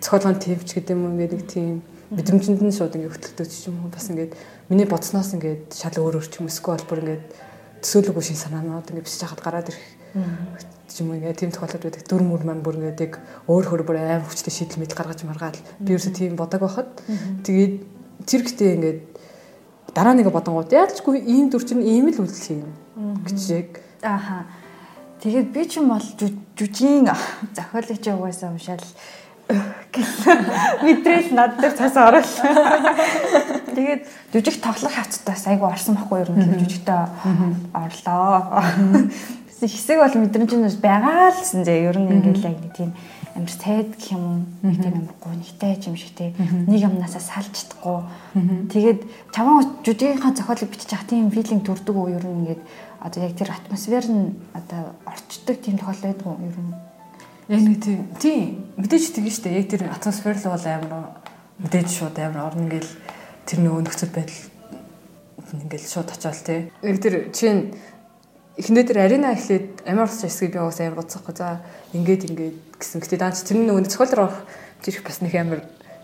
[0.00, 3.90] зохиолгын төвч гэдэг юм ингээд нэг тийм мэдрэмжэнд нь шууд ингээд хөтлөгдөж ч юм уу?
[3.92, 4.36] Бас ингээд
[4.68, 7.24] миний бодсноос ингээд шал өөр өөр ч юм эсвэл бүр ингээд
[7.80, 9.84] төсөөлөггүй шин санаанууд ингээд бисэж хахад гараад ирэх
[10.92, 12.04] ч юм уу ингээд тийм тохиолдол байдаг.
[12.04, 13.14] Дүр мөр маань бүр ингээд яг
[13.48, 16.92] өөр хөр бүр аим хүчтэй шийдэл мэд гаргаж маргаад би ерөөсөө тийм бодог байхад.
[17.42, 17.74] Тэгээд
[18.28, 19.00] зэрэгтэй ингээд
[19.94, 22.70] дараа нэг бодонгууд яалчгүй ийм дүр чинь ийм л үйлдэл хийнэ
[23.28, 23.68] гэж яг
[24.00, 24.48] ааха
[25.20, 26.06] тэгээд би ч юм бол
[26.56, 27.08] жүжийн
[27.56, 28.84] зохиолч угаасаа уншаал
[29.96, 32.32] мэдрэл над дээр цаас орол.
[33.72, 34.02] Тэгээд
[34.32, 36.36] жүжиг тоглох хавцтаас айгу орсон байхгүй юу?
[36.36, 37.02] Юм жүжигтэй
[37.76, 38.64] орлоо.
[39.62, 41.86] Хэсэг бол мэдрэмжнээс байгаа л гэсэн зэ.
[41.86, 42.90] Ер нь ингээл яг нэг тийм
[43.36, 46.32] амар сайд гэх юм нэг тийм амар гонхтой юм шиг те.
[46.40, 48.02] Нэг юмнасаа салж чадахгүй
[48.68, 49.00] тэгээд
[49.32, 52.62] чамаа жүжигийнхаа зохиолыг бичиж ах тийм филинг төрдөг үү ер нь ингээд
[53.00, 56.91] одоо яг тэр атмосфер нь одоо орчдөг тийм тохиол байдаг уу ер нь
[57.48, 58.42] яг нэг тийм тийм
[58.78, 59.58] мэдээж шүү дээ.
[59.58, 60.92] Яг тэр атмосфер л бол амар
[61.58, 62.90] мэдээж шууд амар орно гэл
[63.46, 64.40] тэр нөгөө нөхцөл байдал
[65.52, 67.74] ингээл шууд очиол те яг тэр чинь
[68.56, 73.00] эхнээ тэр арена эхлээд Америкс хэсгийг би уус амар бодсохгүй за ингээд ингээд гэсэн.
[73.02, 74.32] Гэтэ даанч тэр нөгөө цохол руу
[74.84, 75.60] жирэх бас нэг амар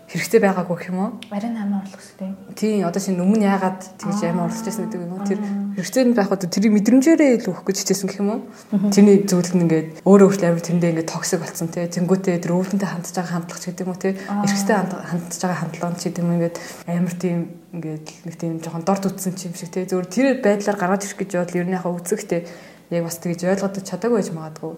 [0.09, 1.09] хэрэгтэй байгаагүй гэх юм уу?
[1.29, 2.33] Арена амар орлох хэрэгтэй.
[2.57, 5.21] Тийм одоо шинэ өмнө яагаад тэгж амар орлож байсан гэдэг юм уу?
[5.21, 5.39] Тэр
[5.77, 8.41] хэрэгтэй нь байх одоо тэрийг мэдрэмжээрээ л өгөх гэж хичээсэн гэх юм уу?
[8.89, 11.85] Тэрний зүйл нь ингээд өөрөө өөрчлөө амар тэрэндээ ингээд токсик болсон те.
[11.85, 14.09] Тэнгүүтээ тэр өвлөнтэй хандж байгаа хандлага ч гэдэг юм уу те.
[14.17, 16.55] Эрхтэй хандж байгаа хандлага ч гэдэг юм ингээд
[16.89, 19.85] амар тийм ингээд нэг тийм жоохон дорд үтсэн юм шиг те.
[19.85, 22.49] Зөвөр тэр байдлаар гаргаж ирэх гэж бодол ер нь яхаа үзэхтэй
[22.89, 24.71] яг бас тэгж ойлгоод чадаагүй байж магадгүй.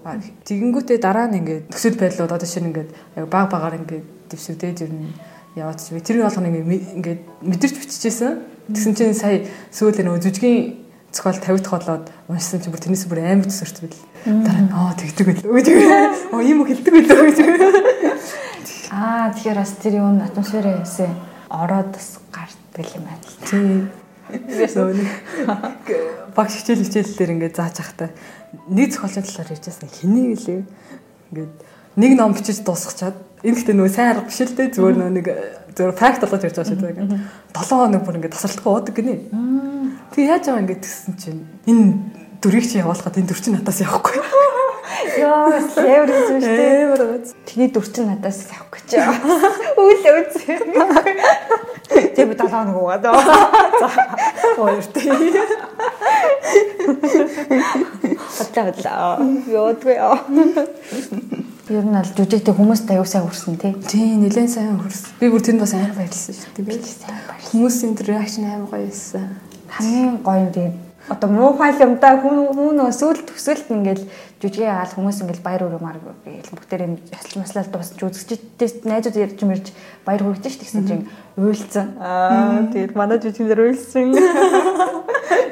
[0.44, 2.90] Тэгэнгүүтээ дараа нь ингээд төсөл байдлууд одоо шинэ ингээд
[3.32, 5.16] баг багаар ингээд дэвшигдээд ер нь
[5.56, 8.44] яваад чи тэр болгоно ингээд мэдэрч биччихсэн.
[8.72, 13.20] Тэгсэн чинь сая сүүлдээ нөгөө жүжигийн зохиол 50 дахь болоод уншсан чинь бүр тэрнээс бүр
[13.24, 14.00] амар төсөрч бил.
[14.28, 15.68] Дараа нь аа тэгдэг байлоо гэж.
[16.32, 17.38] Оо үг хэлдэг байлоо гэж.
[18.92, 21.12] Аа тэгэхээр бас тэр юм атмосферээ яасан
[21.52, 23.24] ороод бас гардаг юм байна.
[23.48, 24.01] Тийм.
[26.36, 28.10] Багш хичээл хичээллээр ингээд зааж ахтай
[28.68, 30.62] нэг зохиолын талаар ярьжсэн хэнийг лээ.
[31.32, 31.54] Ингээд
[31.96, 35.28] нэг ном бичиж дуусгачаад энэ гэхдээ нөгөө сайн арга биш л дээ зүгээр нэг
[35.76, 37.20] зөв факт болгож ярьж байгаа шүү дээ.
[37.56, 39.16] 7 хоног бүр ингээд тасралтгүй уудаг гинэ.
[40.12, 41.86] Тэг яаж байгаа ингээд тэгсэн чинь энэ
[42.44, 44.20] дүрийг чи явуулахад энэ дүр чинь надаас явахгүй.
[45.20, 47.36] Яа, левэр зүйл шүү дээ.
[47.48, 49.00] Тэний дүр чинь надаас явах гэж.
[49.80, 50.36] Үйл үз.
[52.16, 53.04] Тэг би 7 хоног уугаад.
[53.82, 53.90] За.
[54.58, 55.04] Хоёртой.
[58.38, 59.20] Хатлаа хатлаа.
[59.48, 60.20] Йодгүй яа.
[61.72, 63.74] Ер нь аль жүжигтэй хүмүүст аягүй сайн хүрсэн тий.
[63.88, 65.16] Тий, нэлээд сайн хүрсэн.
[65.22, 66.66] Би бүр тэнд бас амар баярлсан шүү дээ.
[66.68, 67.48] Би сайн баярлсан.
[67.48, 69.30] Хүмүүсийн реакшн амар гоё байсан.
[69.72, 72.18] Хамгийн гоё нь одоо муу файл юм да.
[72.22, 74.06] Хүн хүн нөө сүүл төсөлт ингээл
[74.42, 79.40] жүжигээ хаал хүмүүс ингээл баяр өрөөмар гээл бүгдээр юм ясалж маслал дуусч үзэгчтэй найзууд ярьж
[79.46, 79.66] мэрж
[80.06, 81.06] баяр хүргэж ш тэгсэн чинь
[81.38, 84.18] уйлцсан аа тэгээд манай жүжигнэр уйлсан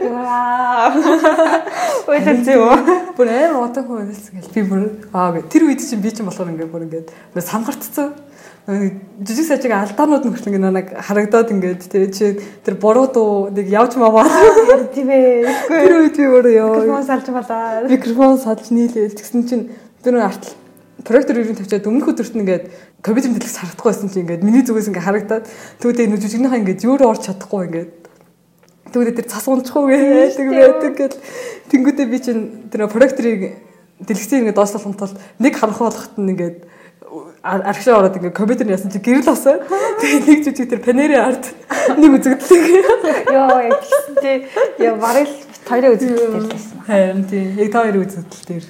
[0.02, 0.90] яа.
[2.10, 2.74] Уйлцсан юу?
[3.18, 4.54] Бүр амар утга хөөсөн гэл.
[4.54, 4.82] Би бүр
[5.14, 7.14] аа тэр үед чинь би чинь болохоор ингээд бүр ингээд
[7.46, 8.29] санхартцсан
[8.68, 12.26] жижиг сажиг алдаанууд нь хүртэл ингээ нэг харагдаад ингээд тий чи
[12.66, 14.28] тэр буруу дуу нэг явж маваа.
[14.94, 19.18] Тийм ээ тэр үед би өөрөө ёо микрофон салж балаа микрофон салж нийлээл.
[19.18, 19.66] Тэгсэн чинь
[20.04, 20.54] тэр нэг артл
[21.04, 22.66] проектор ирэн тавьчаад өмнөх өдөрт нь ингээд
[23.02, 25.46] компьютер дэлгэц харагдахгүй байсан чинь ингээд миний зүгээс ингээ харагдаад
[25.80, 27.92] тэгвэл энэ жижигнийхаа ингээд юу орч чадахгүй ингээд.
[28.94, 31.18] Тэгвэл тэр цас унчихгүй гэдэг байдаг гэл.
[31.72, 33.58] Тэнгуүдээ би чинь тэр проекторыг
[34.04, 36.58] дэлгэцийг ингээд доослох тул нэг харанхуй болгохт нь ингээд
[37.50, 39.60] аргашаа ороод ингээ компьютер яасан чи гэрэл авсан.
[39.66, 41.46] Тэгээ нэг жүжиг тэр панерын арт
[41.98, 43.34] нэг үзэгдлээ.
[43.34, 43.82] Йоо яг
[44.22, 44.38] тий.
[44.78, 45.34] Яа барил
[45.66, 46.78] хоёрын үзэгдэл байсан.
[46.86, 47.46] Харин тий.
[47.58, 48.66] Яг та хоёрын үзэгдэл дээр.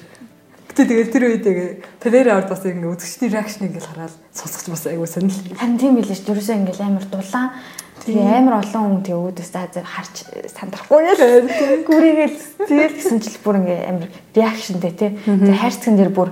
[0.69, 1.59] Гэтэ тэгээд тэр үед яг
[1.99, 5.59] панерын арт бас ингээ үзэгчдийн реакшн ингээ хараад сонсгоч бас айгуу сонирхол.
[5.59, 6.23] Харин тийм билээ ш.
[6.23, 7.51] Дөрөөсөө ингээл амар дулаан
[7.99, 10.15] Тэгээ амар олон хүн тэгээ өөдөөс за харж
[10.55, 11.43] сандрахгүй яа.
[11.83, 15.11] Гүрийгээл тэгэл гэсэн чил бүр ингээ амар реакшнтэй тий.
[15.27, 16.31] Тэгээ хайрцаган дээр бүр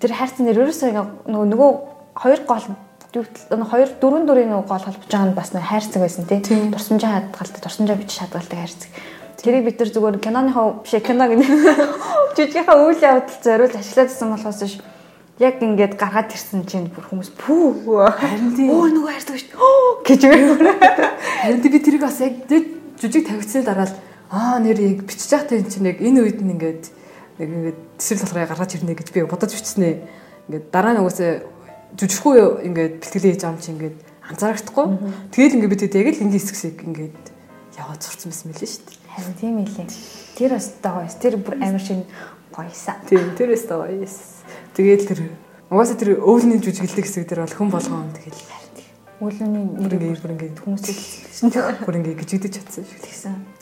[0.00, 0.90] тэр хайрцан дээр ерөөсөө
[1.26, 1.70] нөгөө нөгөө
[2.18, 2.66] хоёр гол
[3.12, 6.42] хоёр дөрвөн дөрвийн гол холбож байгаа нь бас нэг хайрцаг байсан тий.
[6.70, 8.90] Дурсамжаа хадгалтай, дурсамжаа бичиж хадгалтай хайрцаг.
[9.38, 11.30] Тэрийг бид нар зүгээр киноныхоо биш киног
[12.36, 14.78] жижигхэн үйл явдал зориул ашиглаадсан болохоос ш
[15.38, 18.70] яг ингээд гаргаад ирсэн чинь бүр хүмүүс пүү Харин тийм.
[18.74, 20.22] өө нөгөө хайрдаг шүү гэж
[21.42, 22.34] Харин би тэрийг бас яг
[22.98, 23.94] жүжиг тавигдсны дараа л
[24.30, 26.82] аа нэр яг бичиж байхдаа энэ чинь яг энэ үед нь ингээд
[27.38, 29.94] нэг ингээд төсөл болохоор гаргаж ирнэ гэж би бодож бичснээ.
[30.50, 31.46] Ингээд дараа нь угаасаа
[31.96, 33.96] жүжиггүй ингээд бэлтгэлээ хийж чи ингээд
[34.28, 34.86] анзаарахдаггүй.
[35.32, 37.24] Тэгээд ингээд бид яг л энгийн хэсгсийг ингээд
[37.78, 38.98] яваад сурцсан байсан мэлээ шүү дээ.
[39.18, 39.88] харин тийм ээ
[40.38, 42.04] тэр бас таавас тэр бүр амар шин
[42.54, 44.42] гоёсан Тийм тэрээс таа yes.
[44.74, 45.20] Тэгээд тэр
[45.70, 48.42] угаасаа тэр өвлөний жүжиглдэг хэсэг дээр бол хүн болгоом тэгэл
[49.18, 51.42] үүлний бүр ингээд бүр ингээд хүмүүсээс
[51.82, 53.02] бүр ингээд гжигдэж чадсан шүү.
[53.02, 53.57] тэгсэн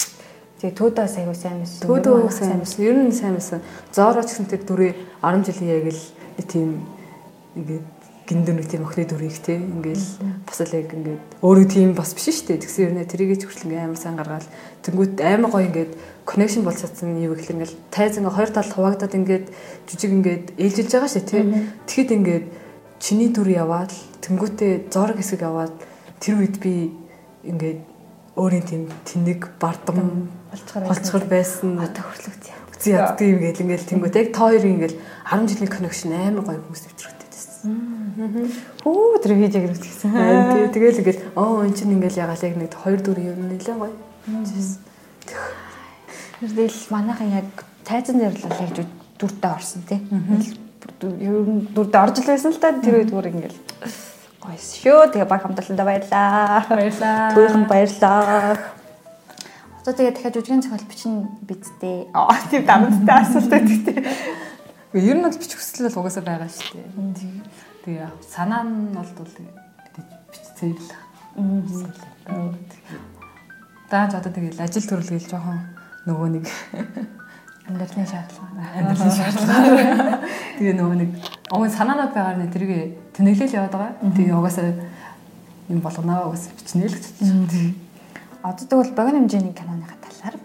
[0.60, 2.80] тэгээ туудаа сайгүй сайн байсан Төөдөө сайн байсан.
[2.84, 3.60] Ер нь сайн байсан.
[3.92, 6.02] Зороо ч гэсэн тэр дүрээ 10 жилийн яг л
[6.48, 6.70] тийм
[7.56, 7.86] ингээд
[8.26, 10.02] гиндэр нэг тийм охины дүрийг те ингээд
[10.48, 12.62] бас л яг ингээд өөрөө тийм бас биш шүү дээ.
[12.64, 14.46] Тэгсэн ер нь тэрийгээ ч хүртэл ингээд амар сайн гаргаад
[14.82, 15.92] тэнгуут амар гоё ингээд
[16.26, 19.46] connection болж чадсан юм ихлэ ингээд тайз ингээд хоёр талд хуваагдаад ингээд
[19.86, 21.38] жижиг ингээд ээлжилж байгаа шүү те.
[21.86, 22.44] Тэгэхэд ингээд
[22.98, 23.94] чиний дүр яваад
[24.26, 25.74] тэнгуүтээ зорог хэсэг аваад
[26.18, 26.90] тэр үед би
[27.46, 27.80] ингээд
[28.34, 30.28] өөрийн тийм тэнэг бардам
[30.74, 34.96] болцохор байсан одоо хөрлөгд яа Үгүй яддаг юм гээл ингээл тэнгууд яг та хоёрын ингээл
[35.00, 37.72] 10 жилийн connection амар гоё хүмүүс нэвтрүүлдэг байсан.
[38.84, 39.32] хүү тэр
[39.80, 43.76] гэсэн Тэгээ тэгэл ингээл оо эн чинь ингээл ягаал яг нэг хоёр дүр юм нэлээ
[43.80, 43.96] гоё.
[46.44, 47.48] Тэгэл манайхан яг
[47.82, 48.70] тайзан дээр л яг
[49.16, 50.00] дүртээ орсон тий.
[51.00, 53.58] Ер нь дүртээ орж л байсан л та тэр үед бүр ингээл
[54.36, 55.16] гойс шүү.
[55.16, 56.68] Тэгээ баг хамталтанда баярлаа.
[56.68, 57.32] Баярлаа.
[57.34, 58.75] Түүхэнд баярлаа.
[59.86, 62.10] Одоо тэгээ дахиад жүжигэн зохиол бичнэ бидтэй.
[62.10, 64.02] Аа тийм дамжтай асуулт байдаг тий.
[64.90, 66.90] Гэхдээ ер нь бол бичих хүсэл бол угаасаа байгаа шүү дээ.
[67.86, 69.06] Тэгээ санаа нь бол
[70.34, 70.90] бичцээ л.
[73.86, 75.62] Дааж одоо тэгэл ажил төрөлгээл жоохон
[76.10, 76.44] нөгөө нэг
[77.70, 78.66] Амьдралын шаардлага.
[78.74, 80.18] амьдралын шаардлага.
[80.58, 81.10] Тэгээ нөгөө нэг
[81.54, 82.82] огын санаанууд байгаа нэ тэргээ
[83.14, 83.94] тэнэглэл яваад байгаа.
[84.02, 84.74] Тэгээ угаасаа
[85.70, 87.06] юм болгоноо угаасаа бичнэ л гэж.
[88.46, 90.36] Одоо тэгвэл богино хэмжээний киноныхаа талаар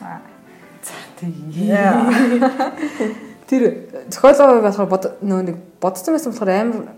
[0.00, 1.84] За тэгээ.
[3.48, 3.62] Тэр
[4.08, 4.88] зохиолоо болохоор
[5.20, 6.96] нөгөө нэг бодсон байсан болохоор амар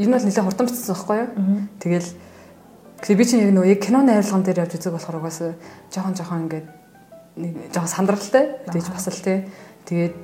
[0.00, 1.28] ер нь бол нэлээд хурдан бичсэн байхгүй юу?
[1.76, 2.08] Тэгэл
[3.20, 5.52] би чинь яг нөгөө яг киноны арилгаан дээр явж үзэг болохоор угаасаа
[5.92, 6.66] жоохон жоохон ингээд
[7.36, 9.44] нэг жоохон сандралтай тэгж бас л тий.
[9.84, 10.14] Тэгээд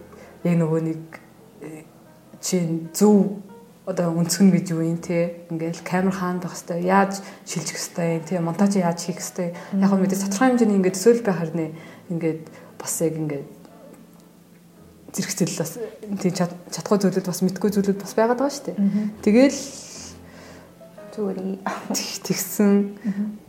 [0.49, 1.01] яг нөгөө нэг
[1.61, 1.85] э,
[2.41, 3.45] чинь зөв
[3.87, 8.38] одоо өнцгөн гэж юу юм те ингээл камер хаанд байх хэвээр яаж шилжих хэвээр те
[8.38, 11.66] монтаж яаж хийх хэвээр яг хөө мэдээ тодорхой хэмжээний ингээд төсөөл байх харна
[12.07, 12.42] ингээд
[12.79, 13.47] бас яг ингээд
[15.12, 15.73] зэрэг зэл бас
[16.23, 16.35] тийм
[16.71, 18.79] чадхгүй зүйлүүд бас мэдгүй зүйлүүд бас байгаад байгаа шүү дээ.
[19.27, 19.61] Тэгэл
[21.12, 21.38] зүгээр
[22.25, 22.73] тэгсэн.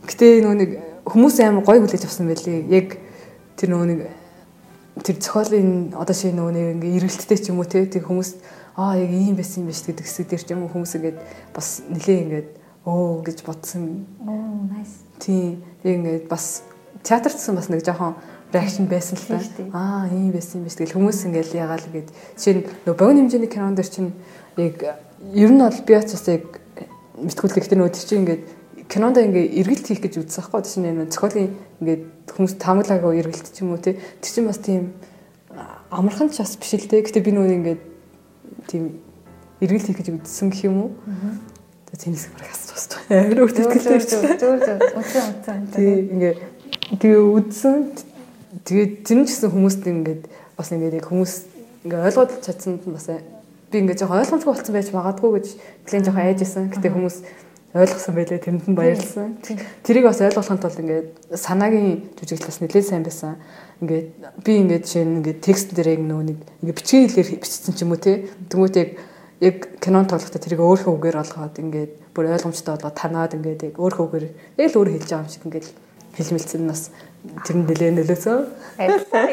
[0.04, 0.70] Гэтэ нөгөө нэг
[1.08, 2.68] хүмүүс амар гоё хүлээж авсан байлээ.
[2.68, 3.00] Яг
[3.56, 4.00] тэр нөгөө нэг
[5.00, 8.30] тэр зохиолын одоо ши нөгөө нэг ингээ эргэлттэй ч юм уу те тэр хүмүүс
[8.76, 11.18] аа яг ийм байсан юм биш гэдэг хэсэг дээр ч юм уу хүмүүс ингээд
[11.54, 12.48] бас нилээ ингээд
[12.84, 14.06] оо гэж бодсон.
[14.26, 15.62] оо nice Тийм.
[15.84, 16.62] Яг ингээд бас
[17.02, 18.18] театрт гэсэн бас нэг жоохон
[18.52, 19.38] реакшн байсан л та.
[19.72, 23.50] Аа ийм байсан юм биш тэгэл хүмүүс ингээд ягаал ингээд жишээ нь нөгөө богино хэмжээний
[23.50, 24.12] кинон дэр чинь
[24.58, 24.76] яг
[25.32, 26.44] ер нь бол би бас яг
[27.14, 28.42] мэтгүүлэх гэдэг нөгөө чинь ингээд
[28.90, 31.98] кинонд ингээ эргэлт хийх гэж үзсэн байхгүй тийм нэг зохиолын ингээ
[32.36, 34.92] хүмүүс таамаглагаа эргэлт ч юм уу тий Тэр чинь бас тийм
[35.88, 37.06] амархан ч бас биш л дээ.
[37.06, 37.76] Гэтэ би нөгөө ингээ
[38.68, 39.00] тийм
[39.60, 40.90] эргэлт хийх гэж үзсэн гэх юм уу?
[41.90, 43.22] Тэгээ тэнэс бараг асууж байна.
[43.24, 44.10] Амар өвтөлтэй ч.
[44.10, 46.34] зүгээр зүгээр үгүй үгүй Тий ингээ
[46.98, 47.76] тэгээ үзсэн.
[48.64, 50.22] Тэгээ ч гэсэн хүмүүст ингээд
[50.58, 51.34] бас ингээ яг хүмүүс
[51.84, 53.08] ингээ ойлгоод чадсанд нь бас
[53.70, 55.46] би ингээ жоохон ойлгомжгүй болсон байж магадгүй гэж
[55.84, 56.64] нэлээд жоохон айжсэн.
[56.70, 57.16] Гэтэ хүмүүс
[57.74, 59.34] ойлгосон байлээ тэрэнд нь баярлсан.
[59.82, 63.34] Тэрийг бас ойлгохын тулд ингээд санаагийн жүжиглэл бас нэлээд сайн байсан.
[63.82, 64.06] Ингээд
[64.46, 67.82] би ингээд жишээ нь ингээд текст дээр яг нөгөө нэг ингээд бичгийн хэлээр бичсэн ч
[67.82, 68.30] юм уу те.
[68.46, 68.90] Тэмүүт яг
[69.42, 74.06] яг кинон тоглохдоо тэрийг өөрийнхөө үгээр олгоод ингээд бүр ойлгомжтой болгоод танаад ингээд яг өөрийнхөө
[74.06, 74.26] үгээр
[74.62, 75.66] яг л өөр хэлж байгаа юм шиг ингээд
[76.14, 76.82] хэлмэлцэн нь бас
[77.42, 78.38] тэр нь нэлээд нөлөөсөн.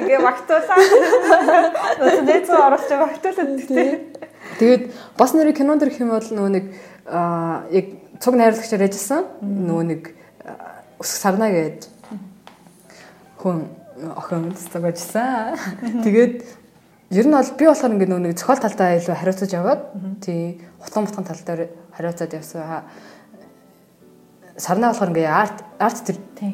[0.01, 0.77] ингээ багтуулаа
[2.10, 4.12] үгүй зөө оруулж багтуулаад тий
[4.58, 4.84] Тэгээд
[5.17, 6.65] бас нэр кинон дэр хэм бол нөгөө нэг
[7.08, 7.86] аа яг
[8.21, 9.25] цуг найруулагчаар ажилласан.
[9.41, 10.01] Нөгөө нэг
[11.01, 11.89] өсөх сарна гэж
[13.41, 13.65] хүн
[14.13, 15.57] охин цуг ажилласан.
[16.05, 16.45] Тэгээд
[17.17, 19.81] ер нь бол би болохоор ингээд нөгөө нэг зохиол талдаа илүү хариуцаж яваад
[20.21, 21.62] тий хутган мутган тал дээр
[21.97, 22.86] хариуцаад явсан.
[24.62, 26.05] Сарна болохоор ингээд арт арт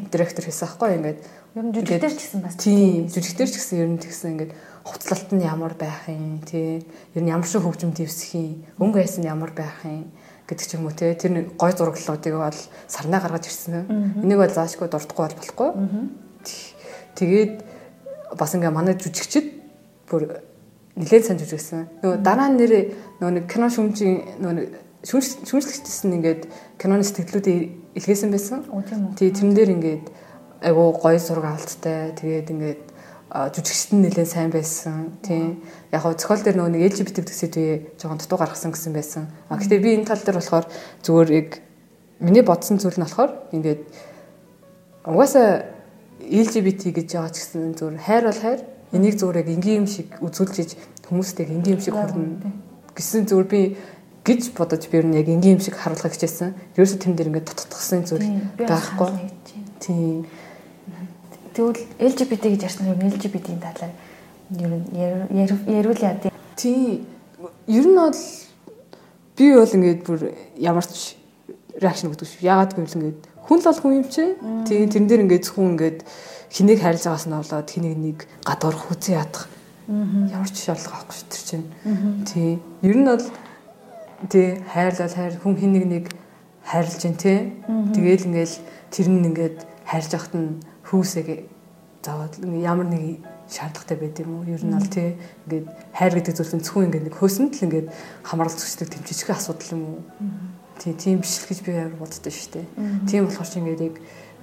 [0.08, 1.20] директор хийсэн байхгүй ингээд.
[1.58, 2.56] Ер нь жүжигтэр ч гэсэн бас.
[2.56, 4.54] тий жүжигтэр ч гэсэн ер нь тэгсэн ингээд
[4.88, 6.88] хувцлалт нь ямар байх юм тий.
[7.12, 10.08] Ер нь ямар шиг хөгжим дэвсэх юм өнгө айсан ямар байх юм
[10.48, 14.24] гэдэг ч юм уу тий тэр гой зураглуудыг бол сарнаа гаргаж ирсэн.
[14.24, 15.70] Энийг бол заашгүй дурдахгүй бол болохгүй.
[17.20, 17.54] Тэгээд
[18.40, 19.48] бас ингээ манай жүжигчд
[20.08, 20.40] бүр
[20.96, 22.00] нэлээд сайн жүжигсэн.
[22.00, 22.74] Нөгөө дараа нь нэр
[23.20, 26.42] нөгөө нэг кино шүмжийн нөгөө шүмжлэгчсэн ингээд
[26.80, 28.64] киноны сэтгэлүүдийг илгээсэн байсан.
[29.20, 30.06] Тий тэрэн дээр ингээд
[30.64, 32.16] айгуу гоё зураг авалттай.
[32.18, 32.82] Тэгээд ингээд
[33.54, 35.18] жүжигчт нь нэлээд сайн байсан.
[35.22, 35.62] Тийм.
[35.92, 39.24] Яг хоо зохиол дээр нөгөө нэг LGBT төсөөд үе жоохон дутуу гаргасан гэсэн байсан.
[39.50, 40.66] А гэхдээ би энэ тал дээр болохоор
[41.06, 41.50] зүгээр яг
[42.20, 43.82] миний бодсон зүйл нь болохоор ингээд
[45.06, 45.70] угаасаа
[46.24, 48.62] LGBT гэж байгаа ч гэсэн зүгээр хайр бол хайр.
[48.96, 53.62] Энийг зүгээр яг энгийн юм шиг үзүүлж хүмүүстэй энгийн юм шиг хүрнэ гэсэн зүгээр би
[54.26, 56.74] гэж бодож би ер нь яг энгийн юм шиг харуулхаа хичээсэн.
[56.74, 58.26] Ерөөсө тэм дээр ингээд тотгосон зүйл
[58.58, 59.30] байхгүй.
[59.80, 60.26] Тийм.
[61.58, 63.94] Тэгвэл LGBT гэж ярьсан юм LGBT-ийн талаар
[64.54, 64.86] ер нь
[65.66, 66.14] яриул яа.
[66.54, 67.02] Тийм.
[67.66, 68.14] Ер нь бол
[69.34, 71.18] би бол ингээд бүр ямар ч
[71.82, 72.46] реакшн өгдөг шүү.
[72.46, 74.38] Яагаад гэвэл ингээд хүн л бол хүн юм чи.
[74.70, 76.00] Тийм тэрэн дээр ингээд зөвхөн ингээд
[76.54, 79.50] хэнийг хайрлаж байгаас нь болоод хэнийг нэг гадуурх хүзээ ядах.
[79.90, 81.68] Ямар ч шаардлага авахгүй шүү тэр чинь.
[82.30, 82.62] Тийм.
[82.86, 83.26] Ер нь бол
[84.30, 86.14] тий хайрлал хайр хүн хин нэг
[86.70, 87.58] хайрлж जैन тий
[87.98, 88.56] тэгэл ингээл
[88.94, 89.58] тэр нь ингээд
[89.90, 91.24] хайрж явахт нь хүүсээ
[92.08, 93.20] заавал ямар нэг
[93.52, 94.48] шаардлагатай байд юм уу?
[94.48, 95.20] Ер нь аль тий.
[95.48, 97.88] Ингээд хайр гэдэг зүйлс зөвхөн ингээд нэг хөөсөнд л ингээд
[98.24, 100.00] хамгаалж зүйдэг тэмчижих асуудал юм уу?
[100.80, 102.66] Тий тийм биш л гэж би амар боддоо шүү дээ.
[103.08, 103.96] Тийм болохоор чи ингээд яг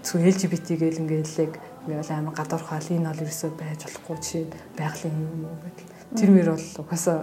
[0.05, 1.53] зөвхөн LGBT гээл ингээд л яг
[1.89, 4.45] ингээд амар гадуурхаал энэ бол ерөөсөө байж болохгүй жишээ
[4.77, 5.89] байгалийн юм уу гэдэг
[6.21, 7.19] тэр мөр бол угаасаа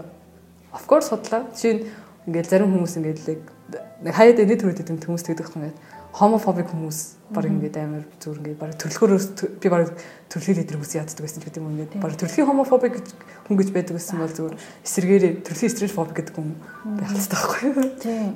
[0.73, 1.81] of course судлаа жишээ нь
[2.21, 3.41] Ингээл зарим хүмүүс ингээд л
[4.05, 5.77] нэг хаяад эний төрөд идэм хүмүүс тэгдэг юм ингээд
[6.11, 6.99] homophobic хүмүүс
[7.31, 9.27] баг ингээд амар зүр ингээд баг төрлөхөөрөөс
[9.63, 9.95] би баг
[10.27, 13.07] төрөлхий лидер хүмүүс яаддаг байсан гэдэг юм ингээд баг төрөлхий homophobic гэж
[13.47, 16.49] хүн гэж байдаг байсан бол зүгээр эсэргээрээ төрөлхий strange гэдэг хүн
[16.99, 17.85] байх хэрэгтэй байхгүй юу?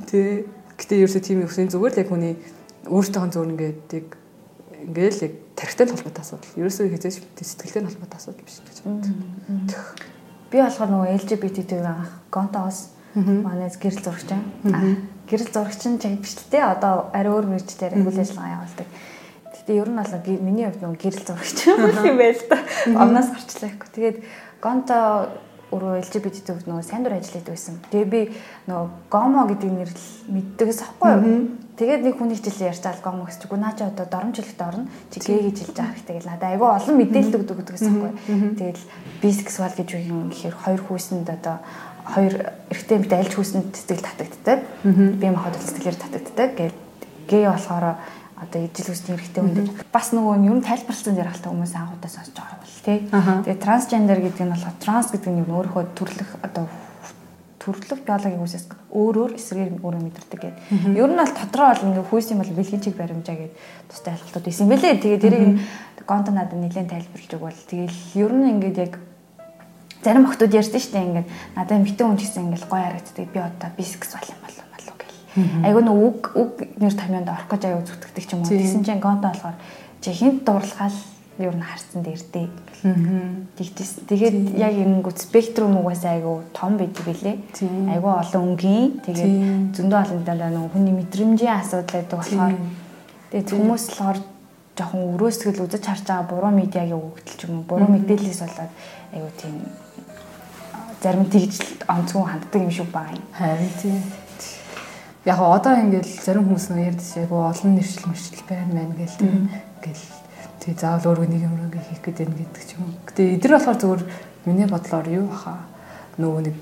[0.08, 0.48] Тий.
[0.80, 2.34] Гэтэ ерөөсөө тийм үсэн зүгээр л яг хүний
[2.88, 4.08] өөртөөхөн зөөр ингээд яг
[4.88, 6.56] ингээд л яг тархитай холбоотой асуудал.
[6.56, 9.84] Ерөөсөө хязгаарч сэтгэлтэй холбоотой асуудал биш гэж боддог.
[10.52, 14.44] Би болохоор нөгөө LGBT-тэй анх гонтоос Манайс гэрэл зурагч аа.
[15.30, 16.60] Гэрэл зурагч нь л те.
[16.62, 18.88] Одоо ари өөр мэржээр үйл ажиллагаа явуулдаг.
[19.56, 20.14] Гэтэ ер нь бол
[20.46, 22.58] миний хувьд нэг гэрэл зурагч юм байл та.
[22.94, 23.90] Амнаас гарчлаа гэхгүй.
[23.94, 24.18] Тэгээд
[24.62, 24.96] гонто
[25.76, 27.76] өөрөө LGBT төвд нөгөө сайн дур ажилладаг байсан.
[27.92, 28.22] Тэгээ би
[28.72, 31.40] нөгөө гомо гэдэг нэрлэл мэддэгс ахгүй юу?
[31.76, 34.88] Тэгээд нэг хүн хичээл ярьцаал гомо гэж чиггүй наа чи одоо доромжлогт орно.
[35.12, 38.12] Чи гээ гэж хэлж байгаа хэрэгтэй гэл надад айгүй олон мэдээлэл өгдөг гэдэгс ахгүй.
[38.56, 38.80] Тэгээд
[39.20, 41.56] бисексуал гэж үг юм гэхээр хоёр хүүсэнд одоо
[42.08, 42.34] хоёр
[42.72, 44.60] эрэгтэй эмэгтэй альж хүүсэнд сэтгэл татагддаг.
[45.20, 46.50] Бие махбод сэтгэлээр татагддаг.
[46.56, 46.80] Гээл
[47.28, 48.00] гей болохоор
[48.40, 52.60] одоо ижил хүсний эрэгтэй хүн бас нөгөө нь тайлбарлсан дээр хальта хүмүүс анхудаа сонсож байгаа
[52.86, 52.98] тий.
[53.10, 56.70] Тэгээ трансгендер гэдэг нь болохоор транс гэдэг нь өөрийнхөө төрлөх одоо
[57.66, 60.94] төрлөх биологийн үсээс өөрөөр эсрэгээр өөрөө мэдэрдэг гэдэг.
[60.94, 63.58] Ер нь бол дотроо бол ингээ хүйс юм бол бэлгийн чиг баримжаа гэдэг
[63.90, 65.02] тустай ойлголтууд исэн бэлээ.
[65.02, 65.46] Тэгээ тэрийг
[66.06, 68.94] гонто надад нэлээд тайлбарлаж өгвөл тэгэл ер нь ингээд яг
[70.06, 73.70] зарим охтууд ярьсан шүү дээ ингээд надад мэтэн хүн гэсэн ингээд гоё харагддаг би одоо
[73.74, 75.18] бисекс бол юм болов болов гэл.
[75.66, 78.54] Айгу нэг үг үг нэр томьёонд орох гэж аяа зүтгэдэг ч юм уу.
[78.54, 79.58] Тэгсэн чинь гонто болохоор
[80.06, 80.94] чи хинт дурлахаал
[81.40, 82.48] юу н харсан дээртэй.
[83.60, 87.38] Тэгтээс тэгээд яг ингэнгүүт спектрум угаасаа айгу том байдаг билээ.
[87.92, 89.02] Айгу олон өнгийн.
[89.04, 89.34] Тэгээд
[89.76, 92.56] зөндөө олон дандаа нэг хүний мэдрэмжийн асуудал байдаг болохоор.
[93.32, 94.20] Тэгээд хүмүүс болохоор
[94.76, 97.68] жоохон өрөөсгөл үзэж харж байгаа буруу медиагийн өгөгдөл ч юм уу?
[97.68, 98.72] Буруу мэдээллээс болоод
[99.16, 99.56] айгу тийм
[101.06, 103.24] зарим тэгж онцгой ханддаг юм шиг байгаа юм.
[103.32, 104.02] Харин тийм.
[105.26, 109.50] Яг одоо ингээл зарим хүмүүс нөө ярьдэж яг олон нэршил мэршил байна мэн гэл тийм.
[109.80, 110.04] Ингээл
[110.66, 112.90] тий заавал өөрөө нэг юм ингээ хийх гээд байна гэдэг ч юм.
[113.06, 114.04] Гэтэ эдгээр болохоор зөвхөн
[114.50, 115.54] миний бодлоор юу баха
[116.18, 116.56] нөгөө нэг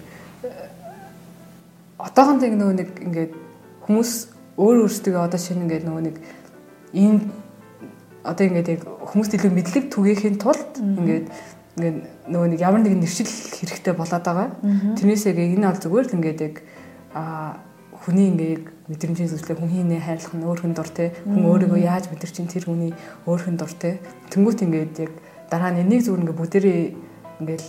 [2.03, 3.31] одоохон тэг нөгөө нэг ингээд
[3.87, 4.11] хүмүүс
[4.59, 6.15] өөр өөрсдөө одоо шинэ ингээд нөгөө нэг
[6.91, 7.31] ийм
[8.27, 11.25] одоо ингээд хүмүүст илүү мэдлэг түгээхийн тулд ингээд
[11.79, 14.51] ингээд нөгөө нэг ямар нэгэн нэршил хэрэгтэй болоод байгаа.
[14.99, 16.55] Тэрнээсээ энэ бол зүгээр л ингээд яг
[17.15, 17.57] а
[18.03, 22.11] хүний ингээд мэдрэмжийн зүйлээ хүн хийнэ хайрлах нь өөр хүн дор те хүн өөрийгөө яаж
[22.11, 22.91] мэдэр чинь тэр хүний
[23.23, 25.13] өөр хүн дор те тэнгуут ингээд яг
[25.47, 26.81] дараа нь энийг зүгээр ингээд бүгдээрээ
[27.39, 27.67] ингээд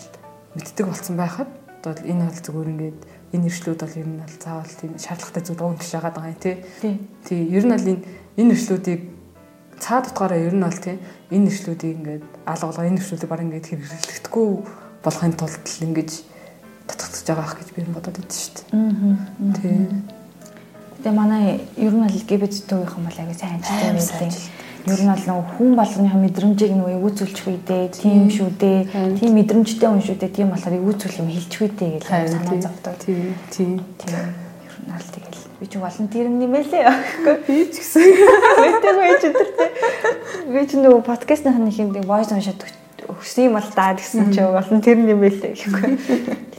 [0.58, 1.50] мэддэг болсон байхад
[1.84, 2.98] одоо энэ бол зүгээр ингээд
[3.34, 6.40] энэ нэршлүүд бол ер нь бол заавал тийм шаардлагатай зүйл ууг гэж яагаад байгаа юм
[6.40, 6.52] те.
[7.26, 7.42] Тий.
[7.50, 8.02] Ер нь бол энэ
[8.38, 9.00] энэ нэршлүүдийг
[9.78, 10.98] цаад утгаараа ер нь бол тийм
[11.34, 14.48] энэ нэршлүүдийг ингээд алгуулга энэ нэршлүүдийг баг ингээд хэрэглэгдэхгүй
[15.04, 16.10] болохын тулд л ингэж
[16.88, 18.68] татгацж байгаа ах гэж би бодоод байдаг шүү дээ.
[18.72, 19.54] Аа.
[19.58, 19.82] Тийм.
[21.04, 24.32] Тэгээ манай ер нь бол ГБЦ-ийн хүмүүс аяга сайн ажилладаг байдаг.
[24.88, 28.80] Ер нь бол нөгөө хүн болгоныхоо мэдрэмжийг нөгөө эвгүүцүүлчих үедээ тийм шүү дээ.
[29.20, 30.32] Тийм мэдрэмжтэй хүн шүү дээ.
[30.32, 32.96] Тийм болохоор эвгүүцүүл юм хэлчих үедээ гэж санаа зовдог.
[33.04, 33.36] Тийм.
[33.52, 33.72] Тийм.
[34.00, 34.16] Тийм.
[34.64, 36.84] Ер Нал тэгэл би ч волонтер нэмэлээ.
[37.52, 38.04] Би ч гэсэн.
[38.64, 39.70] Мэдээгүй байж өдөртэй.
[40.56, 42.64] Би ч нөгөө подкастын нэг юм voice уншаад
[43.08, 45.92] өгсөн юм л даа гэсэн чи волонтер нэмэлээ гэхгүй.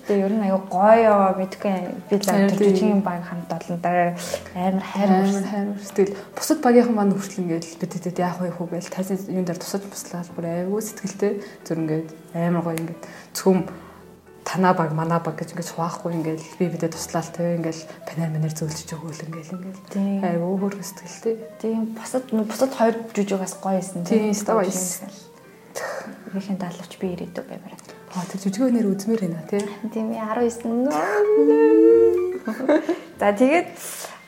[0.05, 1.75] Гэтэ ер нь аюу гоё мэдгүй
[2.09, 4.13] би л жижигэн баг хамт олон дараа
[4.53, 5.67] амар хайр амар хайр.
[5.81, 9.57] Тэгэл бусад багийнхан маань хүртэл ингээд бид тэтэд яах вэ хүү гээл тайсан юм дээр
[9.57, 13.01] тусаж буслаад бүр аюу сэтгэлтэй зүр ингээд амар гоё ингээд
[13.33, 13.65] зөвхөн
[14.45, 18.53] танаа баг манаа баг гэж ингэж хуваахгүй ингээл би бидэд туслаал те ингээл панер манер
[18.53, 21.35] зөвлөж өгөөл ингээл ингээл айгу өөр сэтгэлтэй.
[21.57, 24.05] Тийм бусад бусад хоёр жүжигээс гоё исэн.
[24.05, 25.09] Тийм става исэн.
[26.29, 27.75] Ихэхэн даалгавч би ирээдүй баймаар.
[28.15, 29.63] Аа тэр жүжигөө нэр үзмээр байна тий.
[29.91, 30.87] Тийм 19.
[33.19, 33.71] За тэгээд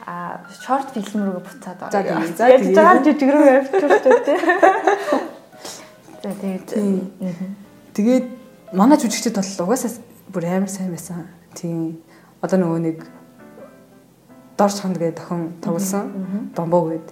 [0.08, 1.91] а шорт фильм рүүгээ буцаад орё.
[1.91, 4.38] За тэгээд за тэгээд жаал жүжиг рүү явчихвч тий.
[6.24, 6.68] За тэгээд
[7.93, 8.26] тэгээд
[8.74, 9.91] манай жүжигчд бол угаасаа
[10.32, 11.28] бүр амар сайн байсан.
[11.56, 12.04] Тийм
[12.41, 12.98] одоо нөгөө нэг
[14.58, 16.52] дор чанд гэдэг охин тоглосон.
[16.56, 17.08] Бомбоо гээд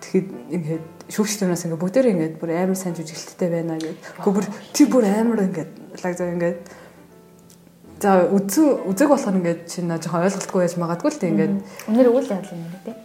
[0.00, 3.96] тэгэхэд ингээд шүүгчдээс ингээд бүгдээрээ ингээд бүр амар сайн жүжиглэлттэй байна гэд.
[3.96, 4.46] Гэхдээ бүр
[4.76, 5.70] тий бүр амар ингээд
[6.04, 6.58] лаг зав ингээд
[7.98, 11.54] за үзэн үзэг болохоор ингээд чинь жоохон ойлголтгүй байж магадгүй л тий ингээд
[11.88, 12.96] өнөр үйл явдал юм тий.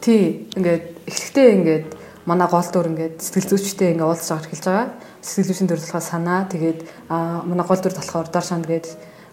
[0.00, 0.22] Тий
[0.54, 1.86] ингээд эхлэхдээ ингээд
[2.30, 4.88] манай гол дүр ингээд сэтгэл зүйчтэй ингээд уулзж байгаа хэлж байгаа
[5.20, 6.80] сэтгэл зүйн төрөлхөө санаа тэгээд
[7.10, 8.86] манай гол дүр болохоор дор шанд гээд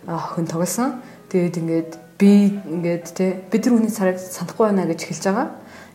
[0.07, 0.89] охин тоглосон.
[1.29, 5.47] Тэгээд ингээд би ингээд тий бид тэр хүний царайг санахгүй байна гэж хэлж байгаа.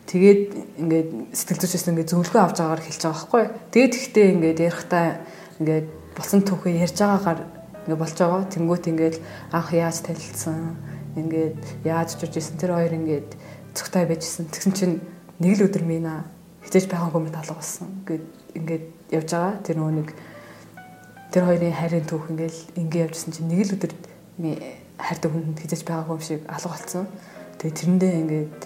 [0.06, 0.42] Тэгээд
[0.78, 3.44] ингээд сэтгэл зүйчээс ингээд зөвлөгөө авч байгаагаар хэлж байгаа байхгүй.
[3.74, 5.06] Тэгээд ихтэй ингээд ярихтаа
[5.58, 7.40] ингээд болсон түүхээ ярьж байгаагаар
[7.86, 8.42] ингээд болж байгаа.
[8.54, 9.16] Тэнгүүт ингээд
[9.50, 10.78] анх яаж танилцсан,
[11.18, 13.30] ингээд яаж журж исэн тэр хоёр ингээд
[13.74, 14.46] цогтой байжсэн.
[14.46, 14.96] Тэгсэн чинь
[15.42, 16.26] нэг л өдөр мина
[16.62, 17.90] хитэж байгаагүй мэт алга болсон.
[18.06, 18.26] Ингээд
[18.58, 19.54] ингээд явж байгаа.
[19.66, 20.08] Тэр нөгөө нэг
[21.32, 23.92] тэр хоёрын хайрын түүх ингээл ингээ явжсэн чинь нэг л өдөр
[24.98, 27.06] хайртай хүнд хизэж байгаагүй юм шиг алга болсон.
[27.58, 28.60] Тэгээ тэрэндээ ингээд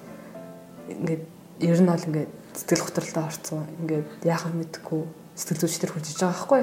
[0.96, 1.22] ингээд
[1.60, 3.64] ер нь бол ингээд сэтгэл хөдлөлтөд орцсон.
[3.82, 5.02] Ингээд яахаа мэдгүй
[5.36, 6.62] сэтгэл зүйч төр хүчиж байгаа байхгүй.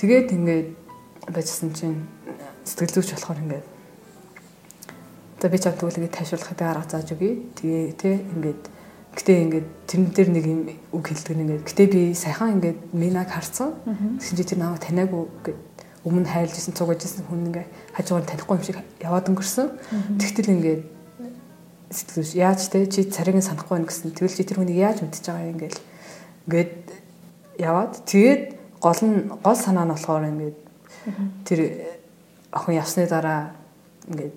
[0.00, 0.68] Тэгээд ингээд
[1.30, 2.06] байжсэн чинь
[2.64, 3.66] сэтгэл зүйч болохоор ингээд
[5.36, 7.44] за би чамд тэгвэл ингээд тайшруулахад арга зааж өгье.
[7.58, 8.62] Тэгээ тэ ингээд
[9.16, 10.60] Гэтэ ингээд тэрэн дээр нэг юм
[10.92, 13.72] үг хэлдэг нэг ингээд гэтэ би сайхан ингээд минаг харсан.
[14.20, 15.56] Тэгсэн чи тэр намайг таниагүй гэд
[16.06, 17.66] өмнө хайлж исэн цугаж исэн хүн ингээ
[17.98, 19.68] хажуугаар танихгүй юм шиг яваад өнгөрсөн.
[20.22, 20.82] Тэгтэл ингээд
[21.90, 24.14] сэтгэлж яаж те чи царийг санахгүй байна гэсэн.
[24.14, 25.78] Тэгвэл чи тэр хүнийг яаж мэдчихэж байгаа юм ингээл
[26.46, 26.74] ингээд
[27.58, 28.42] яваад тэгээд
[28.78, 30.56] гол нь гол санаа нь болохоор ингээд
[31.42, 31.60] тэр
[32.54, 33.50] охин явсны дараа
[34.06, 34.34] ингээд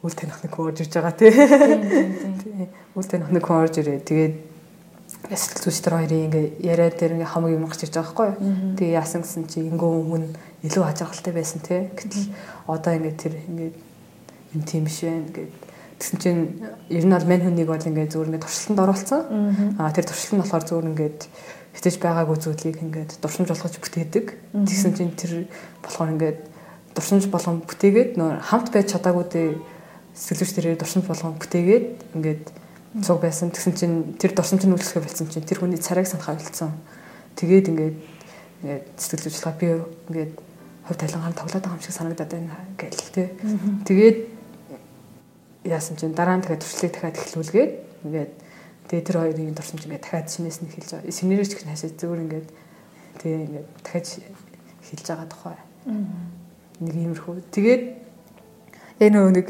[0.00, 1.32] үл таних нэг хүн орж ирж байгаа тий.
[2.96, 4.00] Үл таних нэг хүн орж ирээ.
[4.00, 4.34] Тэгээд
[5.30, 8.76] ясэл зүстэр хоёрын ингээ яриа дээр ингээ хамаг юм гарч ирж байгаа байхгүй юу.
[8.78, 10.30] Тэгээ яасан гэсэн чи ингээ өмнө
[10.64, 11.90] илүү ажиргалтай байсан тий.
[11.92, 12.32] Гэтэл
[12.70, 13.70] одоо ингээ тэр ингээ
[14.56, 15.52] юм тийм биш байна гэд
[15.96, 16.42] Тэгсэн чинь
[16.92, 19.20] ер нь бол мань хүнийг бол ингээд зүгээр ингээд туршилтанд оруулсан.
[19.80, 21.20] Аа тэр туршилт нь болохоор зүгээр ингээд
[21.72, 24.26] хитэж байгаагүй зүйлийг ингээд дурсамж болгож бүтээдэг.
[24.52, 25.48] Тэгсэн чинь тэр
[25.80, 26.38] болохоор ингээд
[26.92, 29.56] дурсамж болгон бүтээгээд нөр хамт байж чадаагүй
[30.16, 31.86] сэтгэлзүйч тэрээр дурсамж болгон бүтээгээд
[32.20, 32.44] ингээд
[33.00, 33.48] цуг байсан.
[33.56, 36.76] Тэгсэн чинь тэр дурсамж нь үйлчлэхэ болсон чинь тэр хүний царайг санахаа хэлсэн.
[37.40, 37.96] Тэгээд ингээд
[38.62, 39.66] ингээд сэтгэлзүйчлээ би
[40.08, 40.32] ингээд
[40.86, 43.28] хувь талангаар тоглоод байгаа юм шиг санагдаад байна гэл тээ.
[43.84, 44.18] Тэгээд
[45.66, 47.72] яасан чинь дараа нь дахиад туршлыг дахиад эхлүүлгээд
[48.06, 48.32] ингээд
[48.86, 51.10] тэгээ тэр хоёрын дурсамж ингээд дахиад шинээс нь хэлж байгаа.
[51.10, 52.48] Семинарч гэх хашаа зүгээр ингээд
[53.18, 54.06] тэгээ ингээд дахиад
[54.86, 55.58] хэлж байгаа тухай.
[56.80, 57.34] Нэг иймэрхүү.
[57.50, 57.82] Тэгээд
[59.02, 59.46] яг нөгөө нэг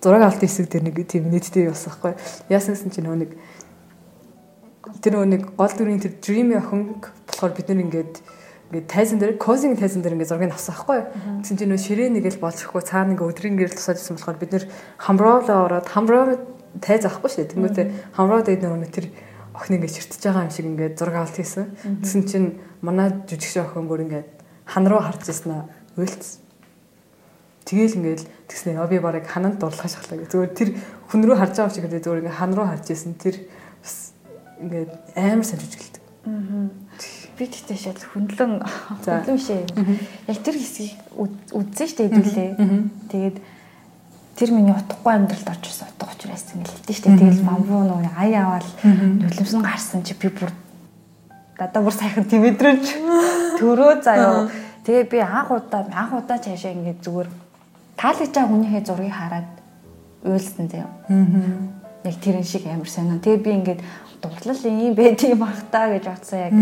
[0.00, 2.12] зураг авалт хэсэг дээр нэг тийм нийтдээ бас байхгүй.
[2.48, 3.32] Яасан гэсэн чинь нөгөө нэг
[5.04, 6.96] тэр нөгөө нэг гол дүрийн тэр dreamy охин
[7.28, 8.14] болохоор бид нэр ингээд
[8.68, 11.00] ингээд тайзан дээр козинг тайзан дээр ингээд зургийг авсан байхгүй.
[11.40, 14.64] Тэгсэн чинь нөгөө ширээ нэгэл болчихгүй цаана ингээд өдрийн гэрэл тусаад ирсэн болохоор бид нэр
[15.00, 16.24] хамроолоо ороод хамроо
[16.84, 17.48] тайз авахгүй шүү.
[17.48, 19.06] Тэнгүүтээ хамроо дээр нөгөө тэр
[19.56, 21.66] охин ингээд чиртэж байгаа юм шиг ингээд зураг авалт хийсэн.
[22.04, 22.48] Тэгсэн чинь
[22.84, 24.28] манай жүжигч охин бүр ингээд
[24.68, 25.64] хан руу харж ирсэн аа.
[25.96, 26.44] Уйлц
[27.68, 30.32] Тэгэл ингээл тэгснэ яа би барыг хананд дурлах шахлаа гэх.
[30.32, 30.68] Зүгээр тэр
[31.12, 33.36] хүн рүү харж байгаа юм шиг зүгээр ингээ хан руу харж исэн тэр
[33.84, 34.16] бас
[34.56, 36.04] ингээд амар гэлдэг.
[36.24, 36.87] Аа.
[37.38, 38.58] Би тэгтээ шал хөндлөн
[39.06, 39.62] хөндлөн шээ.
[40.26, 40.98] Яг тэр хэсгийг
[41.54, 42.50] үзсэн штэ хэдүүлээ.
[43.14, 43.36] Тэгээд
[44.34, 47.14] тэр миний утгагүй амьдралд очсон утга учраас ингээл хэлдэг штэ.
[47.14, 50.50] Тэгэл бамбуу нөө ай аваад нулимсан гарсан чи би бүр
[51.58, 52.84] дадаа бүр сайхан тэмэдрэж
[53.58, 54.50] төрөө заяа.
[54.86, 57.28] Тэгээ би анх удаа анх удаа цаашаа ингээд зүгээр
[57.98, 59.50] таалагдж байгаа хүнийхээ зургийг хараад
[60.22, 60.90] уйлсан заяа.
[62.06, 63.18] Яг тэрэн шиг амар сайн.
[63.18, 63.80] Тэгээ би ингээд
[64.22, 66.54] дурлал ийм байд юм бах та гэж бодсон яг.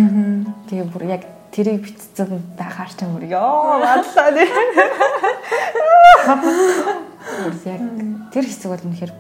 [0.69, 4.49] Тэгээ бүр яг тэрийг битцэн байхаар ч юм уу ёо бодлоо тий.
[7.65, 7.81] Яг
[8.33, 9.13] тэр хэсэг бол үнэхээр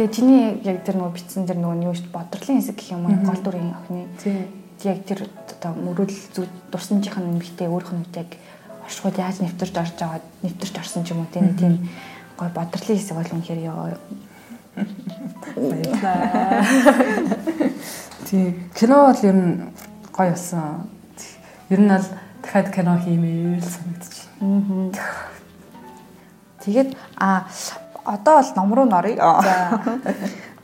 [0.00, 3.20] Тэгээ чиний яг тэр нөгөө битсэн тэр нөгөө юу шүү бодрлын хэсэг гэх юм уу
[3.20, 4.08] гол дүрийн охины.
[4.80, 8.32] Яг тэр одоо мөрөдл зүг дурсамжийнх нь эмгтэй өөрөх нь яг
[8.86, 11.74] оршихуйд яаж нэвтэрч орж байгаа нэвтэрч орсон ч юм уу тийм тийм
[12.40, 14.00] гой бодрлын хэсэг бол үнэхээр ёо.
[15.56, 16.64] Баярлаа.
[18.26, 19.72] Тийм кино бол ер нь
[20.12, 20.90] гоё болсон.
[21.68, 22.06] Ер нь бол
[22.42, 24.28] дахиад кино хиймээр л санагдчих.
[24.40, 24.92] Аа.
[26.64, 27.44] Тэгээд а
[28.04, 29.40] одоо бол ном руу норъё.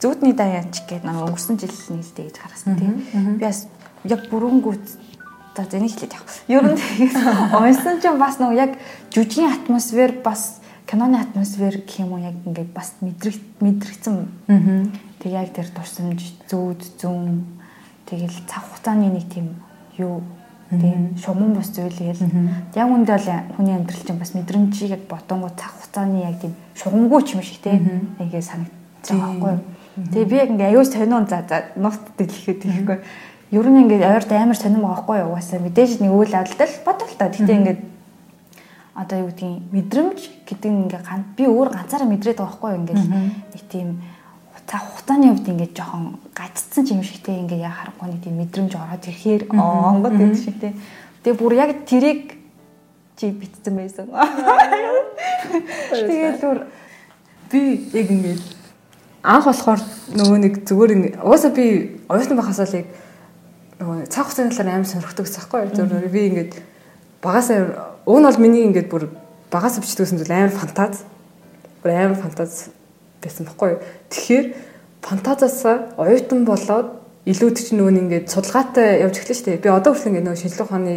[0.00, 3.00] Зүудний даяач гэдэг нэг өнгөрсөн жил нээлттэй гэж харсан тийм.
[3.40, 3.66] Би бас
[4.04, 4.86] яг бүрөнгүүт
[5.56, 6.36] за зэнийг хэлээд явах.
[6.52, 7.16] Ер нь тэгээд
[7.56, 8.72] унсан чинь бас нэг яг
[9.08, 14.16] жүжигийн атмосфер бас киноны атмосфер гэх юм уу яг ингээд бас мэдрэг мэдрэгцэн.
[15.18, 17.42] Тэг яг тэр дурсамж зүүд зүүн
[18.06, 19.58] тэгэл цаг хугацааны нэг тийм
[19.98, 20.22] юу
[20.70, 22.22] тийм шуман бус зүйлгээл
[22.74, 27.22] яг үндэ бол хүний амьдрал чинь бас мэдрэмжийг яг бодонгоо цаг хугацааны яг тийм шугамгүй
[27.26, 29.58] ч юм шиг тийм ингээ санагдаж байгаа байхгүй.
[29.96, 32.98] Тэгээ би яг ингээ аюул сонион за за нут дэлгэхэд тэгэхгүй.
[33.50, 35.30] Ер нь ингээ ойрт амар сонирм байгаа байхгүй юу.
[35.34, 37.30] Угаасаа мэдээж нэг үйл явдал бодвол та.
[37.30, 37.76] Гэтэ ингээ
[38.96, 40.18] одоо юу гэдгийг мэдрэмж
[40.48, 41.00] гэдэг ингээ
[41.36, 42.80] би өөр ганцаараа мэдрээд байгаа байхгүй юу.
[42.80, 43.88] Ингээ нэг тийм
[44.64, 49.04] цаг хугацааны хувьд ингээд жоохон гаццсан юм шигтэй ингээд яа харахгүй нэг тийм мэдрэмж ороод
[49.04, 50.74] ирэхээр онгод гэдэг шиг тийм.
[51.20, 52.40] Тэгээ бүр яг тэрийг
[53.20, 54.08] чи битсэн байсан.
[55.92, 56.58] Тэгээд бүр
[57.52, 58.42] би яг ингээд
[59.20, 59.80] анх болохоор
[60.16, 62.88] нөгөө нэг зүгээр ингээд угаасаа би оюутан байхасаа л яг
[63.76, 66.52] нөгөө цаг хугацааны талаар амар сонирхдаг байхгүй зүгээр би ингээд
[67.22, 69.10] багасаа уг нь бол миний ингээд бүр
[69.50, 71.02] багасаа бичдэгсэн зүйл амар фантаз
[71.82, 72.70] бүр амар фантаз
[73.22, 73.82] байсан баггүй.
[74.10, 74.46] Тэгэхээр
[75.02, 76.88] фантазаасаа оюутан болоод
[77.26, 79.64] илүүд чинь нөгөө ингээд судалгаатай явж эхэлсэн шүү дээ.
[79.66, 80.94] Би одоо хүртэл ингээд нөгөө шинжлэх ухааны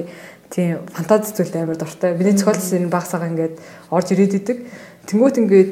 [0.53, 2.13] тийм фантази зүйлд амар дуртай.
[2.13, 3.55] Миний зохиолчсон энэ багсаага ингээд
[3.89, 4.57] орж ирээд идэг.
[5.09, 5.69] Тэнгүүт ингээд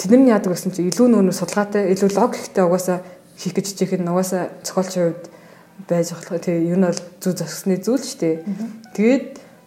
[0.00, 3.04] тэдний яадаг гэсэн чинь илүү нөгөө судалгаатай, илүү логиктэй угаасаа
[3.36, 5.24] хийх гэж чийх нь угаасаа зохиолчийн хувьд
[5.88, 6.40] байж болох.
[6.40, 8.36] Тэгээ ер нь бол зүг зөксөний зүйл шүү дээ.
[8.96, 9.24] Тэгээд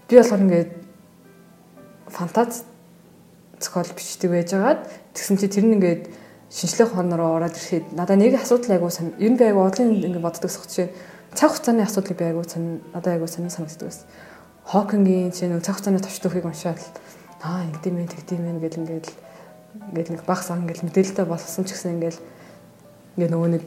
[0.09, 0.71] би болохоор ингээд
[2.09, 2.63] фантаз
[3.59, 6.03] зохиол бичдэг байжгаад тэгсэн чи тэр нь ингээд
[6.49, 10.01] шинжлэх ухаан руу ороод ирэхэд надад нэг асуудал айгуу сан ер нь би айгуу одлын
[10.01, 10.89] ингээд боддог сох жишээ
[11.35, 14.07] цаг хугацааны асуудлыг би айгуу сан надад айгуу сан санагддаг байсан.
[14.65, 16.81] Хокингийн чинь цаг хугацааны товч төхийг уншаад
[17.43, 19.07] аа ингэдэм ээ тэгдэм ээ гэл ингээд
[19.93, 22.17] ингээд нэг баг сан ингээд мэдээлэлтэй болсон ч гэсэн ингээд
[23.19, 23.63] ингээд нөгөө нэг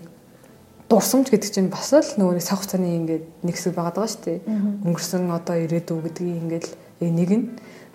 [0.90, 4.24] дурсамж гэдэг чинь бас л нөгөө нэг цаг хугацааны ингээд нэг хэсэг байгаад байгаа шүү
[4.26, 4.38] дээ.
[4.82, 6.66] Өнгөрсөн одоо ирээдүй гэдгийг ингээд
[7.01, 7.45] нэг нь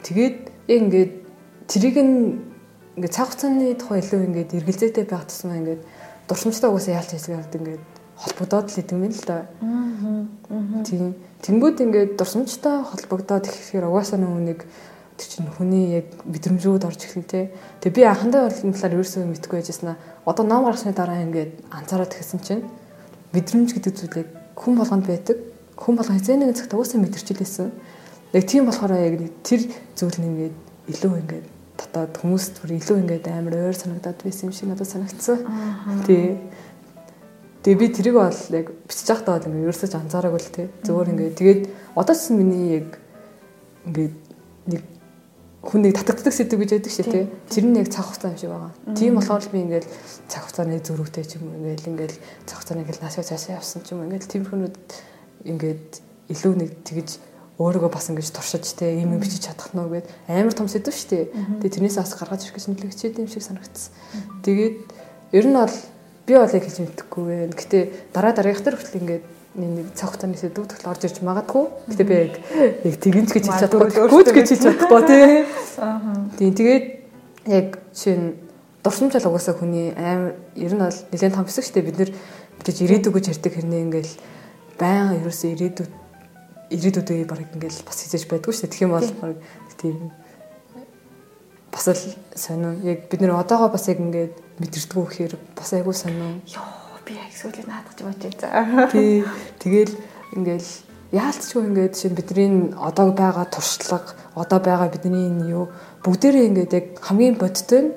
[0.08, 0.38] тэгээд
[0.72, 1.12] ингээд
[1.68, 2.16] тэрийг нь
[2.96, 5.82] ингээд цаг хугацааны тухай илүү ингээд эргэлзээтэй байх тусмаа ингээд
[6.32, 7.84] дурсамжтай угаасаа яалч хэлгээд ингээд
[8.18, 9.38] холбогдоод л идэм юм л да.
[9.62, 10.82] Аа.
[10.88, 11.14] Тийм.
[11.46, 14.66] Тэнгүүд ингээд дурсамжтай холбогдоод ихэхээр угаасаа нэг
[15.18, 17.52] тэр чинь хүний яг мэдрэмжүүд орж эхэлнэ те.
[17.82, 19.98] Тэгээ би анхандаа энэ талаар ерөөсөө мэдгүй байжсна.
[20.26, 22.64] Одоо ном гаргасны дараа ингээд анзаараад ихсэн чинь
[23.34, 25.38] мэдрэмж гэдэг зүйлийг хүн болгонд байдаг.
[25.78, 27.70] Хүн болгон хэзээ нэгэн цагт угаасаа мэдэрчилээсэн.
[28.34, 29.62] Яг тийм болохоор яг тэр
[29.96, 30.56] зүйл нь ингээд
[30.92, 31.48] илүү ингээд
[31.78, 35.40] дотоод хүмүүст бүр илүү ингээд амар ойр санагдаад байсан юм шиг надад санагдсан.
[36.04, 36.36] Тий.
[37.64, 40.68] Тэгээ би тэрийг бол яг бичиж байхдаа бол ингээд ерөөсөж анзаараагүй л тий.
[40.84, 41.62] Зөвөр ингээд тэгээд
[41.96, 42.88] одоо ч миний яг
[43.88, 44.16] ингээд
[44.76, 44.84] нэг
[45.64, 47.26] хүнийг татагддаг сэдв гэж яддаг шүү тий.
[47.48, 48.74] Тэр нь яг цаг хугацаа юм шиг байгаа.
[48.92, 49.86] Тийм болохоор би ингээд
[50.28, 52.14] цаг хугацааны зөрүүтэй ч юм уу ингээд ингээд
[52.44, 54.78] цаг хугацааны ингээд наашаа цаашаа явсан ч юм уу ингээд тиймэрхүүнүүд
[55.48, 55.88] ингээд
[56.32, 57.10] илүү нэг тэгж
[57.58, 61.10] өөрийгөө бас ингэж туршиж те ийм юм бичиж чадах нь гэд амар том сэдв шүү
[61.10, 61.26] дээ.
[61.66, 63.92] Тэгээ тэрнээс бас гаргаж ирэх гэж нөлөөлөгчтэй юм шиг санагдсан.
[64.46, 64.76] Тэгээд
[65.34, 65.76] ер нь бол
[66.30, 67.58] би бол яг хэлж мэдэхгүй байна.
[67.58, 67.78] Гэтэ
[68.14, 69.26] дараа дараагийнх төр хүртэл ингээд
[69.58, 71.66] нэг цаг хугацааны сэдв төгөл орж ирж магадгүй.
[71.90, 72.34] Гэтэ би яг
[72.86, 74.06] яг тэгинч гэж хэлж чадахгүй.
[74.06, 75.26] Гүйж гэж хэлж чадахгүй тий.
[75.82, 76.30] Аа.
[76.38, 76.86] Тийм тэгээд
[77.50, 78.38] яг чинь
[78.86, 81.90] дурсамж л угаасаа хүний амар ер нь бол нэлээд том хэсэг шүү дээ.
[81.90, 82.12] Бид нэр
[82.62, 84.14] гэж ирээдүг гэж ярьдаг хэрнээ ингээл
[84.78, 85.92] баян ерөөсөө ирээдүйд
[86.70, 88.74] ирээдүйд үе баг ингээл бас хийж байдгүй шүү дээ.
[88.76, 89.36] Тэгэх юм бол баг
[89.78, 89.98] тийм
[91.72, 92.74] бас л сонио.
[92.84, 96.42] Яг бид нэр одоогоо бас яг ингээд мэдэрдэггүй гэхээр бас айгүй сонио.
[96.44, 98.92] Йоо би яг сүүлийн наадах бодож байгаа.
[98.92, 99.24] Тий.
[99.62, 99.94] Тэгэл
[100.36, 100.70] ингээл
[101.14, 105.72] яалтчгүй ингээд жишээ бидний одоо байгаа туршлага, одоо байгаа бидний юу
[106.04, 107.92] бүгдээрээ ингээд яг хамгийн бодтой нь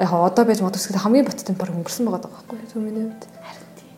[0.00, 2.80] яг одоо байж гэсэн хамгийн бодтой нь баг өнгөрсөн байгаа байхгүй юу?
[2.80, 3.28] Миний хувьд.
[3.44, 3.88] Харин тий.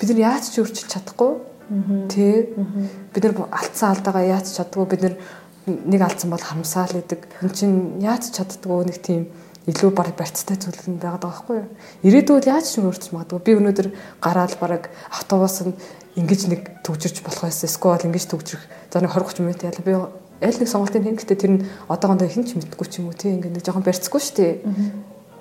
[0.00, 1.51] Бид нар яаж ч өөрчилж чадахгүй
[2.12, 2.52] Тэ
[3.14, 5.14] бид нар алдсан алдаагаа яаж чаддгүй бид нар
[5.66, 7.20] нэг алдсан бол харамсаал гэдэг.
[7.40, 9.32] Энд чинь яаж чаддгүй нэг тийм
[9.70, 11.68] илүү баг барьцтай зүйл нь байгаад байгаа байхгүй юу?
[12.02, 13.40] Ирээдүйд яаж ч өөрчлөж магадгүй.
[13.46, 15.78] Би өнөөдөр гараад бараг автобус нь
[16.18, 17.70] ингэж нэг төгжирч болох байсан.
[17.70, 18.64] Эсвэл ингэж төгжрөх.
[18.90, 19.92] За нэг 20 30 минут яла би
[20.42, 23.30] аль нэг сонголтын хэн гэхдээ тэр нь одоогондоо хэн ч мэдгүй ч юм уу тий
[23.38, 24.52] ингээд нэг жоохон барьцгүй шүү дээ.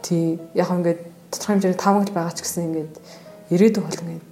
[0.06, 1.02] Тий яг ингээд
[1.34, 2.94] тодорхой хэмжээний таамаглал байгаа ч гэсэн ингээд
[3.50, 4.26] ирээдүйн бол ингээд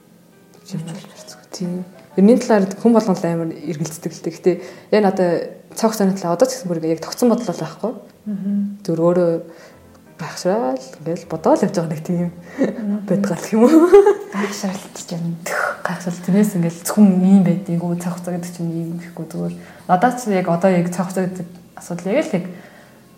[0.77, 1.83] юм бол барьцгүй тий.
[2.15, 4.33] Тэрний талаар хүн болгоно амар эргэлздэг л дээ.
[4.33, 4.55] Гэхдээ
[4.91, 5.31] яг надаа
[5.75, 7.93] цаг хугацааны талаа одоо ч гэсэн бүр яг тогтсон бодол байхгүй.
[8.83, 9.41] Зүр өөрөө
[10.19, 12.31] гайхшраал ингээл бодоол явж байгаа нэг тийм
[13.07, 13.87] байдгаал юм уу.
[14.33, 15.37] Гайхшраалт ч юм.
[15.85, 19.55] Гайхшраал тэрнээс ингээл зөвхөн ийм байдгийг үү цаг хугацаа гэдэг чинь ийм гэхгүй зүгээр.
[19.87, 21.47] Надад ч яг одоо яг цаг хугацаа гэдэг
[21.79, 22.45] асуудал яг л яг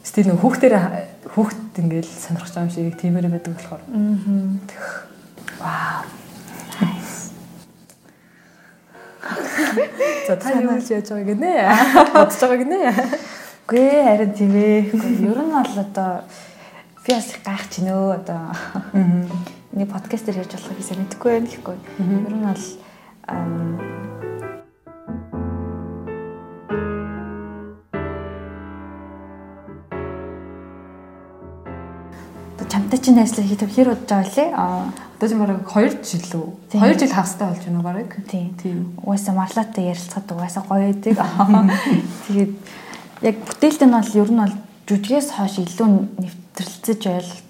[0.05, 0.75] стил нэг хүүхдээр
[1.34, 3.82] хүүхд ингээл сонирхож байгаа юм шиг тиймэр байдаг болохоор.
[3.82, 5.01] Аа.
[5.61, 6.20] Вау.
[10.28, 11.53] За та юу хийж яаж байгаа гинэ?
[12.13, 12.80] Бодож байгаа гинэ?
[13.67, 14.80] Үгүй ээ харин тийм ээ.
[15.30, 16.26] Ер нь бол одоо
[17.05, 18.41] би бас гайх чинь өө одоо
[19.72, 21.78] миний подкаст дээр ярьж болох гэсэн мэдэхгүй байна гэхгүй.
[22.01, 22.65] Ер нь бол
[32.72, 35.11] чамтай чинь найзлаа хит хэр удаж байгаа лээ?
[35.22, 36.49] Ч бараг 2 жил лөө.
[36.74, 38.09] 2 жил хагастай болж байна бараг.
[38.26, 38.57] Тийм.
[38.57, 38.97] Тийм.
[39.05, 41.22] Угаасаа марлаатай ярилцахад угаасаа гоё байдаг.
[42.26, 42.53] Тэгээд
[43.22, 44.55] яг бүтээлт нь бол ер нь бол
[44.89, 45.89] жүжигээс хойш илүү
[46.26, 47.01] нэвтрэлцэж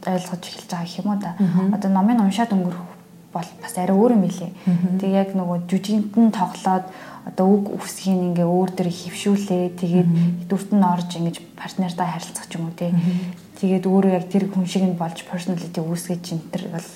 [0.03, 1.31] ойлгож эхэлж байгаа юм уу да.
[1.71, 2.83] Одоо номын уншаад өнгөрөх
[3.31, 4.51] бол бас арай өөр юм билий.
[4.99, 6.85] Тэгээ яг нөгөө жүжигт нь тоглоод
[7.23, 9.79] одоо үг үсгийг ингээ өөр дээр хөвшүүлээ.
[9.79, 10.09] Тэгээд
[10.51, 12.91] дүрт нь орж ингэж партнертаа харилцах ч юм уу тий.
[13.63, 16.89] Тэгээд өөрөө яг тэр хүн шиг нь болж personality үүсгэж ин тэр бол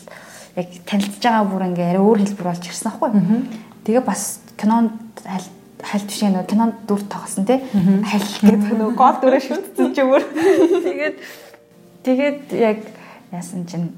[0.56, 3.10] яг танилцж байгаа бүр ингээ арай өөр хэлбэр болж ирсэн аахгүй.
[3.84, 4.96] Тэгээ бас кинонд
[5.84, 7.60] хальт биш нөө кинонд дүр тоглосон тий.
[7.70, 10.24] Хальт гэдэг нөгөө гол дүрээ шүтсэн ч өөр.
[10.88, 11.18] Тэгээд
[12.08, 12.80] тэгээд яг
[13.36, 13.92] яасан чинь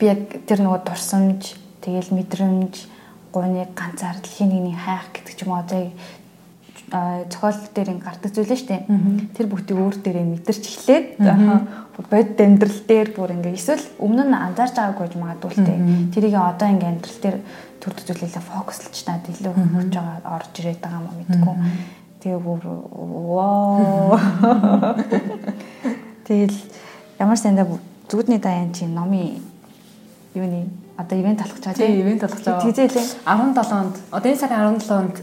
[0.00, 1.54] би яг тэр нөгөө дурсамж,
[1.84, 2.74] тэгэл мэдрэмж,
[3.30, 5.92] гуныг ганцаар дэлхийн нэгний хайх гэдэг ч юм уу одоо
[6.90, 8.82] зохиол дээр ин гардаг зүйл шүү дээ.
[9.38, 11.06] Тэр бүгдийг өөр дээрээ мэдэрч эхлээд
[11.94, 15.78] бод амьдрал дээр бүр ингээ эсвэл өмнө нь анзаарч байгаагүй гэж магадгүй л дээ.
[16.10, 17.38] Тэрийг одоо ингээ амьдрал дээр
[17.78, 21.54] төр төзөөлөлөө фокуслж наад илүү хөрж байгаа орж ирээд байгаа юм мэдгүй.
[22.20, 22.62] Тэгээ бүр
[23.38, 24.18] вау.
[26.26, 26.58] Тэгэл
[27.22, 27.66] ямар сандаа
[28.10, 29.38] зүудний даян чи номын
[30.34, 30.66] юуны
[30.98, 32.60] одоо ивент талах чаа тийм ивент талах чаа.
[32.60, 35.16] Тэгзээлээ 17-нд одоо энэ сарын 17-нд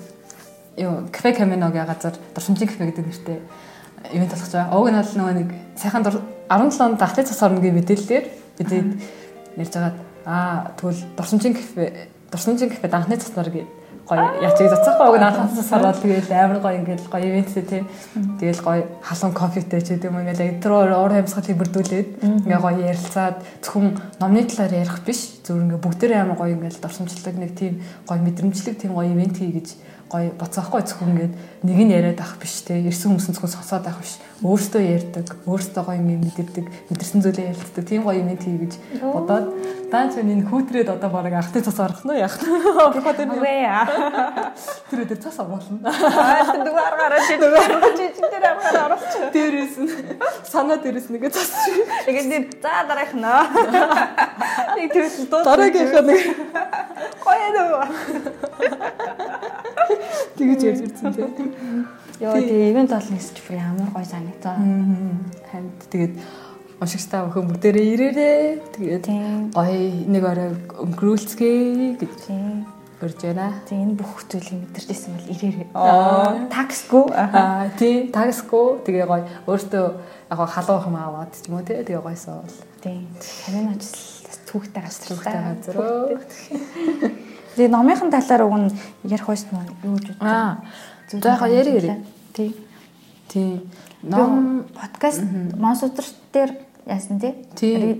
[0.77, 3.39] юу кафе каминогийн газар дурсамжийн кафе гэдэг нэртэй
[4.13, 4.77] ивент болох байгаа.
[4.77, 8.25] Уг нь бол нөгөө нэг сайхан 17-нд ахлын цас орногийн мэдээллээр
[8.57, 8.69] бид
[9.57, 9.93] нэрж байгаа.
[10.25, 13.69] Аа тэгвэл дурсамжийн кафе дурсамжийн кафед анхны цаснаар гээд
[14.07, 17.83] гоё ячиг зацсахгүй уг цаснаар бол тэгээд амар гоё ингээд гоё ивенттэй тий.
[18.39, 22.79] Тэгэл гоё халуун кофетэй ч гэдэг юм ингээд яг тэр уур амьсгал хибэрдүүлээд ингээд гоё
[22.87, 25.43] ярилцаад зөвхөн номны талаар ярих биш.
[25.43, 29.51] Зөв ингээд бүгдээрээ амар гоё ингээд дурсамжлаг нэг тийм гоё мэдрэмжлэг тийм гоё ивент хий
[29.51, 29.67] гэж
[30.07, 31.33] гоё боцоохгүй зөвхөн ингээд
[31.67, 32.79] нэг нь яриад авах биш те.
[32.79, 34.15] Ирсэн хүмүүс зөвхөн сонсоод авах биш.
[34.39, 37.83] Өөртөө ярьдаг өөртөө гоё юм мэдэрдэг мэдэрсэн зүйлээ ярилцдаг.
[37.83, 39.51] Тийм гоё юм тий гэж бодоод
[39.91, 43.31] даанч энэ хүүтрээд одоо бараг ахтай цас орох нь яах орохоо тэр
[44.91, 45.91] тэр өдөр цас оруулна.
[45.91, 49.91] Аа дугаар гараад чи дугаар чи тэр амгаар оруулч дээрээс нь.
[50.43, 51.51] Санаа дээрээс нэгэ цас.
[52.07, 53.43] Тэгээд за дараах нөө
[54.75, 56.21] нэг тэр дараагийнх нэг
[57.23, 57.81] гоё дөө
[60.37, 61.51] Тэгэж ярьж ирсэн тийм.
[62.21, 64.57] Йоо тэгээ ивент бол нэгсч бүр ямар гоё санагцаа.
[65.49, 66.13] Хамт тэгээд
[66.81, 68.41] уншигчтай өхөн бүгдээрээ ирээрээ.
[68.73, 69.05] Тэгээд
[69.53, 69.77] гоё
[70.09, 70.49] нэг орой
[70.81, 72.13] өнгөрүүлцгээе гэж
[73.01, 73.53] урьж байна.
[73.69, 75.67] Тийм энэ бүх зүйлийг мэдэрчээсэн бол ирээрээ.
[75.73, 77.05] Аа таксгүй.
[77.13, 78.81] Аа тийм таксгүй.
[78.85, 79.85] Тэгээ гоё өөртөө
[80.33, 81.81] яг халуун хам аваад ч юм уу тий.
[81.81, 82.57] Тэгээ гойсоо бол.
[82.81, 83.05] Тийм.
[83.45, 83.93] Харин ажил
[84.47, 85.75] түүхтэй газар түүхтэй газар.
[87.55, 88.71] Тэгээ номынхан талаар уг нь
[89.03, 90.63] ярих байсан уу юу гэж бодож байна.
[91.11, 91.91] За яг яри яри.
[92.33, 92.55] Тий.
[93.27, 93.61] Тий.
[94.03, 95.23] Ном подкаст
[95.57, 96.51] Монсудрт дээр
[96.85, 97.33] яасан тий?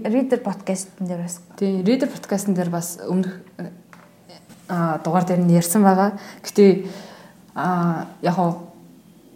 [0.04, 1.42] Reader подкастн дээр бас.
[1.58, 3.42] Тий, Reader подкастн дээр бас өмнөх
[4.70, 6.20] а дугаар дээр нь ярьсан байгаа.
[6.44, 6.86] Гэтэ
[7.56, 8.38] а яг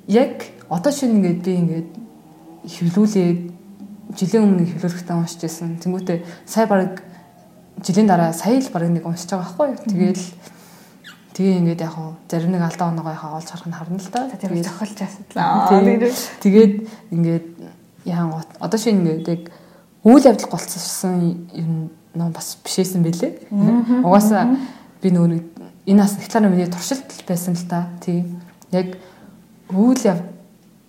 [0.08, 1.90] яг одоо шинэ ингээд би ингээд
[2.68, 3.61] хөвлүүлээд
[4.18, 5.78] жилийн өмнө хөвлөлөхтөө уншиж байсан.
[5.82, 7.04] Тэнгүүтээ сая баг
[7.82, 9.84] жилийн дараа сая л баг нэг уншиж байгаа байхгүй юу.
[9.88, 10.26] Тэгээл
[11.34, 14.30] тэгээ ингээд яг хуу зарим нэг алдаа оноогоо яхаа олж харах нь харна л да.
[14.30, 15.70] Тэгээд зохиолч ясадлаа.
[16.44, 16.74] Тэгээд
[17.12, 17.48] ингээд
[18.06, 19.44] яан одоо шинэ ингээд яг
[20.04, 23.54] үйл явдал голцсон юм ном бас бишээсэн бэлээ.
[24.04, 24.58] Угаасаа
[25.02, 25.40] би нөгөө
[25.88, 27.88] энэ нас ихтлаар миний туршилт байсан л та.
[28.04, 28.42] Тийм.
[28.72, 28.98] Яг
[29.72, 30.41] үйл явдал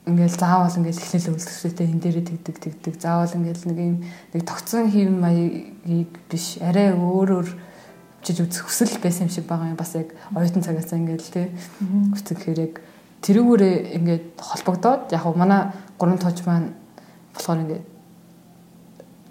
[0.07, 3.97] ингээл заавал ингээл эхлэл үйлчлэгчтэй энэ дээрээ тэгдэг тэгдэг заавал ингээл нэг юм
[4.35, 7.49] нэг тогтсон хэв маягийг биш арай өөрөөр
[8.27, 11.47] чиж үзэх хүсэл байсан юм шиг байгаа юм бас яг оюутан цагаас ингээл тий
[12.19, 12.83] хүсэх хэрэг
[13.23, 16.75] тэрүүгээрээ ингээд холбогдоод яг уу манай гурван тооч маань
[17.35, 17.85] болохоор ингээд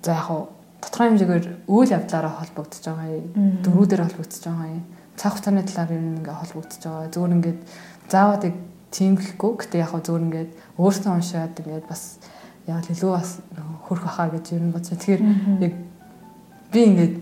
[0.08, 3.28] за яг тодорхой хэмжээгээр үйл явдлаараа холбогдож байгаа юм.
[3.62, 4.84] Дөрүүдээр холбогдож байгаа юм.
[5.16, 7.14] Цаг хугацааны талаар нь ингээд холбогдож байгаа.
[7.14, 7.60] Зүгээр ингээд
[8.10, 8.44] заавал
[8.92, 9.52] яг тийм гэхгүй.
[9.56, 12.20] Гэтэ яг зүгээр ингээд өөртөө уншаад ингээд бас
[12.68, 13.39] яг л илүү бас
[13.88, 15.00] хөрх ахаа гэж ер нь бодсон.
[15.00, 15.22] Тэгэхээр
[15.64, 15.74] яг
[16.72, 17.16] би ингээд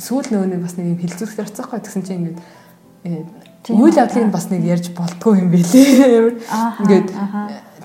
[0.00, 2.38] сүүл нөгөө бас нэг юм хилцүүлэхээр оцсоохгүй гэсэн чинь ингээд
[3.70, 6.40] үйл явдлыг бас нэг ярьж болтгоо юм билээ.
[6.80, 7.08] Ингээд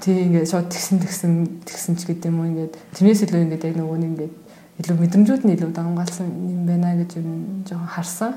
[0.01, 1.31] тий ингээд шууд тэгсэн тэгсэн
[1.67, 4.33] тэгсэн ч гэдэм юм ингээд тэрнээс илүү ингээд яг нөгөө нэг ингээд
[4.81, 8.33] илүү мэдрэмжүүд нь илүү дангaalсан юм байна гэж ер нь жоохон харсан.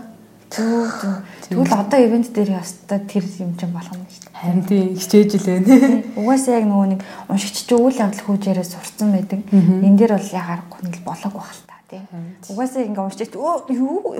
[0.50, 4.34] Тэгвэл одоо ивент дээр ястаа тэр юм чинь болох юм шүү дээ.
[4.34, 6.18] Харин тийм хичээж илээ.
[6.18, 9.46] Угаасаа яг нөгөө нэг уншигч үйл явдал хүүжээрээ сурцсан байдаг.
[9.46, 12.02] Энд дээр бол яг аргагүй нэг болоог байх л та тийм.
[12.50, 14.10] Угаасаа ингээ уншиж өө юу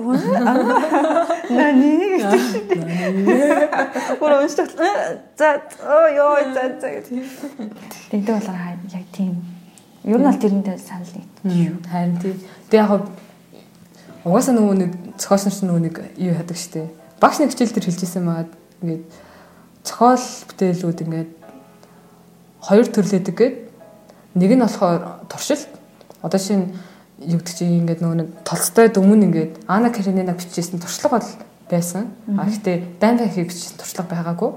[1.51, 2.23] нани
[4.15, 4.71] Гур уншиж
[5.35, 5.49] за
[5.83, 7.27] оо ёо за за гэдэг.
[8.07, 9.35] Тэгдэг болохоор яг тийм.
[10.07, 11.27] Ер нь бол тэрнтэй санал нэг.
[11.91, 12.39] Харин тийм.
[12.71, 13.03] Тэг яг
[14.23, 16.89] угаасаа нөгөө нэг зохиолч нар нөгөө нэг юу яадаг штэ.
[17.21, 18.47] Багш нэг хичээл төр хэлжсэн байгаа.
[18.81, 19.03] Ингээд
[19.85, 21.29] зохиол бүтээлүүд ингээд
[22.61, 23.55] хоёр төрлөдөг гээд
[24.37, 25.69] нэг нь болохоор туршилт.
[26.21, 26.69] Одоо шинэ
[27.25, 31.29] юу гэдэг чинь ингээд нөгөө нэг толцтой өмнө ингээд Ана Каренина бичижсэн туршлага бол
[31.69, 32.13] байсан.
[32.37, 34.51] А гэхдээ Дайнда хийх бичсэн туршлага байгаагүй.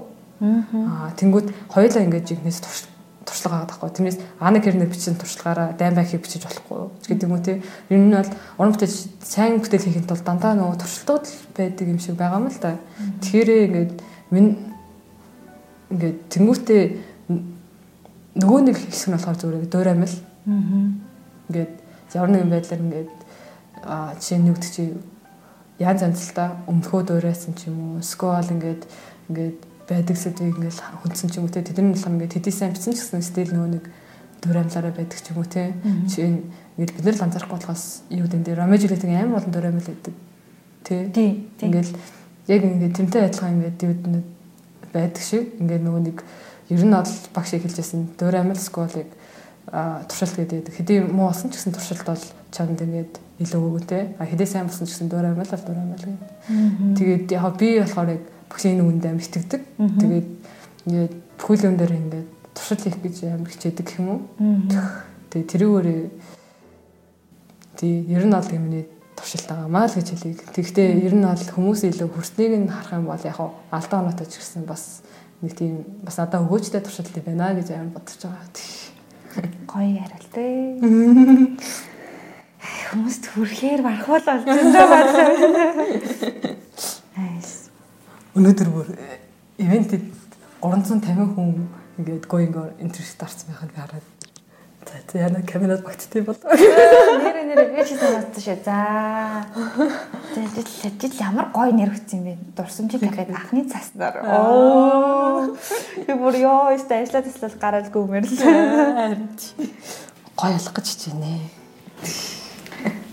[0.44, 2.93] Аа тэнгууд хоёулаа ингээд жигнэс туршлага
[3.24, 3.90] туршлага аваад байхгүй.
[3.90, 7.62] Тэрнээс Ана Кернер бичсэн туршлагаараа дайм байхыг бичиж болохгүй гэдэг юм уу те.
[7.88, 12.16] Ер нь бол уран бүтээл сайн бүтээл хийхэд бол дандаа нөгөө туршилтууд байдаг юм шиг
[12.20, 12.76] байгаа юм л да.
[13.24, 13.92] Тэгэхээр ингээд
[14.30, 14.50] минь
[15.90, 16.82] ингээд тэнгуүтээ
[18.40, 20.16] нөгөө нэг хэсэг нь болохоор зүгээр дөр амил.
[21.48, 21.72] Ингээд
[22.14, 23.12] ямар нэгэн байдлаар ингээд
[23.84, 24.82] а жишээ нь нүгт чи
[25.78, 28.02] янз янз л та өмхөө дуурайсан ч юм уу.
[28.02, 28.82] Скол ингээд
[29.30, 29.58] ингээд
[29.88, 31.60] байдаг сэдвийг ингээл хүндсэн ч юм уу те.
[31.60, 33.84] Тэдний болохоор ингээд хэдий сайн бичсэн ч гэсэн стил нөгөө нэг
[34.40, 35.76] дүр амьлаараа байдаг ч юм уу те.
[36.08, 36.48] Чинь
[36.80, 39.88] ингээд бид нар л анзаарахгүй болохоос юу гэдэг дээр ромеж гэдэг амар олон дүр амьл
[39.88, 40.14] байдаг
[40.84, 40.96] те.
[41.60, 41.92] Ингээл
[42.48, 44.26] яг ингээд тэмтэй адилхан ингээд дивднүүд
[44.92, 45.44] байдаг шиг.
[45.60, 46.18] Ингээд нөгөө нэг
[46.72, 49.08] ер нь бол багш хэлжсэн дүр амьл сколыг
[49.68, 54.48] туршилт гэдэг хэдий муу болсон ч гэсэн туршилт бол чанд ингээд илүү өгөөтэй а хэдий
[54.48, 56.20] сайн болсон ч гэсэн дүр амьл бол дүр амьл гэдэг.
[56.96, 58.24] Тэгээд яг би болохоор яг
[58.54, 59.62] бүхний нүгэнд амар итгэдэг.
[59.98, 60.28] Тэгээд
[60.86, 64.22] ингээд бүхэл юм дээр ингээд туршил хийх гэж амар хичээдэг гэх юм уу.
[65.34, 66.06] Тэгээд тэрүүгээр
[67.74, 68.86] тий ер нь бол юмний
[69.18, 70.38] туршилт байгаа маа л гэж хэлийг.
[70.54, 73.42] Тэгвэл ер нь бол хүмүүс илүү хүрснийг нь харах юм бол яг
[73.74, 75.02] алдаа оноотой ч гэсэн бас
[75.42, 78.54] нэг тийм бас надад өгөөжтэй туршилт байна гэж амар бодож байгаа.
[79.66, 80.78] Гоё ярилтэй.
[82.94, 86.54] Хүмүүст хүрхээр барахвал болж байгаа
[88.34, 88.88] өнөөдөр бүр
[89.62, 90.10] ивентэд
[90.58, 91.68] 350 хүн
[92.02, 94.06] ингээд гоинго интервью дарсан байхад би хараад
[94.84, 96.38] за за яна камерад багтдээ бол.
[96.42, 99.46] Нэр нэр би ч бодсон шүү за.
[100.34, 102.34] Тэгэл тэгэл ямар гой нэр өгсөн юм бэ?
[102.58, 104.26] Дурсамжийг дахиад анхны цаснаар.
[104.26, 105.54] Оо.
[106.02, 108.34] Би бүр ёо өстө ажиллаад таслал гараалгүй юмэр л.
[110.34, 111.38] Гой алах гэж хичээнэ.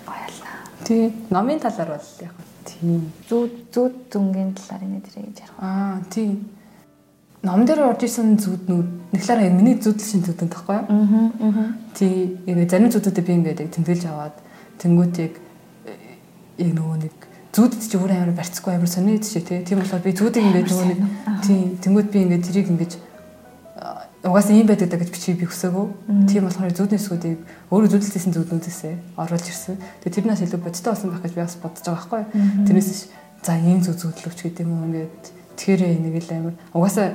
[0.09, 0.51] Гой ална.
[0.82, 2.34] Тий номын талаар бол яг
[2.66, 3.12] Тийм.
[3.30, 5.57] Зүүд зүүд зүнгийн талаар энэ дэрэ гэж ярих.
[5.59, 6.49] Аа, тийм.
[7.41, 10.86] Ном дээр орж исэн зүуднүүд нэглээр миний зүудл шин зүудэнд тахгүй юу?
[10.86, 11.34] Аа.
[11.41, 11.74] Аа.
[11.97, 14.36] Тий, яг зарим зүудүүдэд би ингээд яг тэмдэглэж аваад
[14.78, 15.34] тэнгуут яг
[16.62, 17.16] яг нөгөө нэг
[17.51, 21.01] зүудэд чи өөр амар барьцгүй амар сониуд чи тийм болохоор би зүудийг ингээд нөгөө нэг
[21.41, 22.93] тий, тэнгуут би ингээд тэрийг ингээд
[24.24, 26.30] угаасаа ийм байдаг гэж бичиг би хүсээгүй.
[26.30, 27.39] Тийм болохоор зүудний эсгүүдийг
[27.74, 29.82] өөрөө зүудэлсэн зүуднүүдээсээ оруулж ирсэн.
[30.05, 32.24] Тэгээ тэрнээс илүү бодтой болсон байх гэж би бас бодож байгаа байхгүй.
[32.69, 32.89] Тэрнээс
[33.41, 35.26] за ийм зүуд зүудлөвч гэдэг юм уу ингээд
[35.57, 36.55] тэгэхээр нэг л амар.
[36.69, 37.07] Угаасаа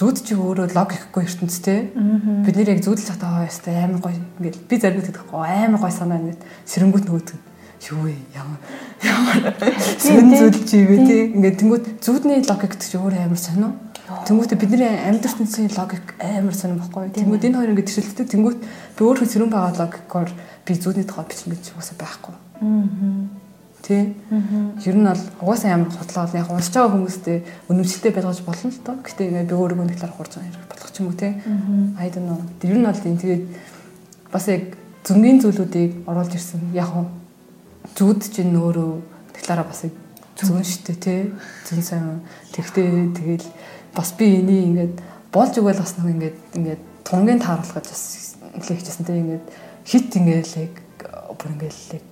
[0.00, 1.80] зүуд чи өөрөө логикгүй ертөнцтэй.
[1.92, 5.92] Бид нэр яг зүудэл цатаа хаяастай амар гоё ингээд би зарим гэдэг гоо амар гоё
[5.92, 7.28] санаа ингээд сэрэнгүүт нөгөөд
[7.92, 8.16] юу вэ?
[8.32, 8.58] Ямар
[9.12, 9.38] ямар
[10.00, 13.76] зүүн зүудэл чи юу тий ингээд тэнгууд зүудний логик гэдэг чи өөрөө амар сонио
[14.10, 17.14] Тэнгүүтээ бидний амьдрал ертөнцийн логик амар сонирм баггүй.
[17.14, 20.30] Тэнгүүд энэ хоёр ингэ төсөлтөд тэнгүүд би өөрөө зэрэн байгаа логикоор
[20.66, 22.34] би зүүдний тухай бичих гэж угаасаа байхгүй.
[22.34, 23.40] Аа.
[23.86, 24.14] Тэ.
[24.82, 27.38] Ер нь бол угаасаа амар худлаа бол яг уншиж байгаа хүмүүстэй
[27.70, 28.96] өнөмсөлтэй байлгаж болно л доо.
[28.98, 31.28] Гэтэ ингээ би өөрөө нэг талаар хурж байгаа хэрэг болох ч юм уу те.
[31.96, 32.40] I don't know.
[32.58, 33.44] Тэр нь бол тийм тэгээд
[34.34, 34.74] бас яг
[35.06, 36.74] зөнгийн зүйлүүдийг оруулж ирсэн.
[36.74, 37.06] Яг хуу
[37.94, 38.90] зүуд чинь өөрөө
[39.38, 39.86] талаараа бас
[40.36, 41.14] зүүн шттэ те.
[41.70, 42.20] Зүүн сайн.
[42.52, 43.46] Тэгтээ тэгэл
[43.94, 44.94] бас би энийг ингээд
[45.32, 48.04] болж өгөөл бас нэг ингээд ингээд тунгийн тааруулах гэж бас
[48.56, 49.46] нэлээ хичээсэн тийм ингээд
[49.86, 50.74] хит ингээд л яг
[51.38, 52.08] бүр ингээд л яг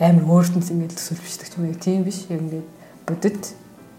[0.00, 1.14] амар өөртөнс ингээд ч
[1.56, 2.68] юм уу тийм биш яг ингээд
[3.06, 3.56] бодит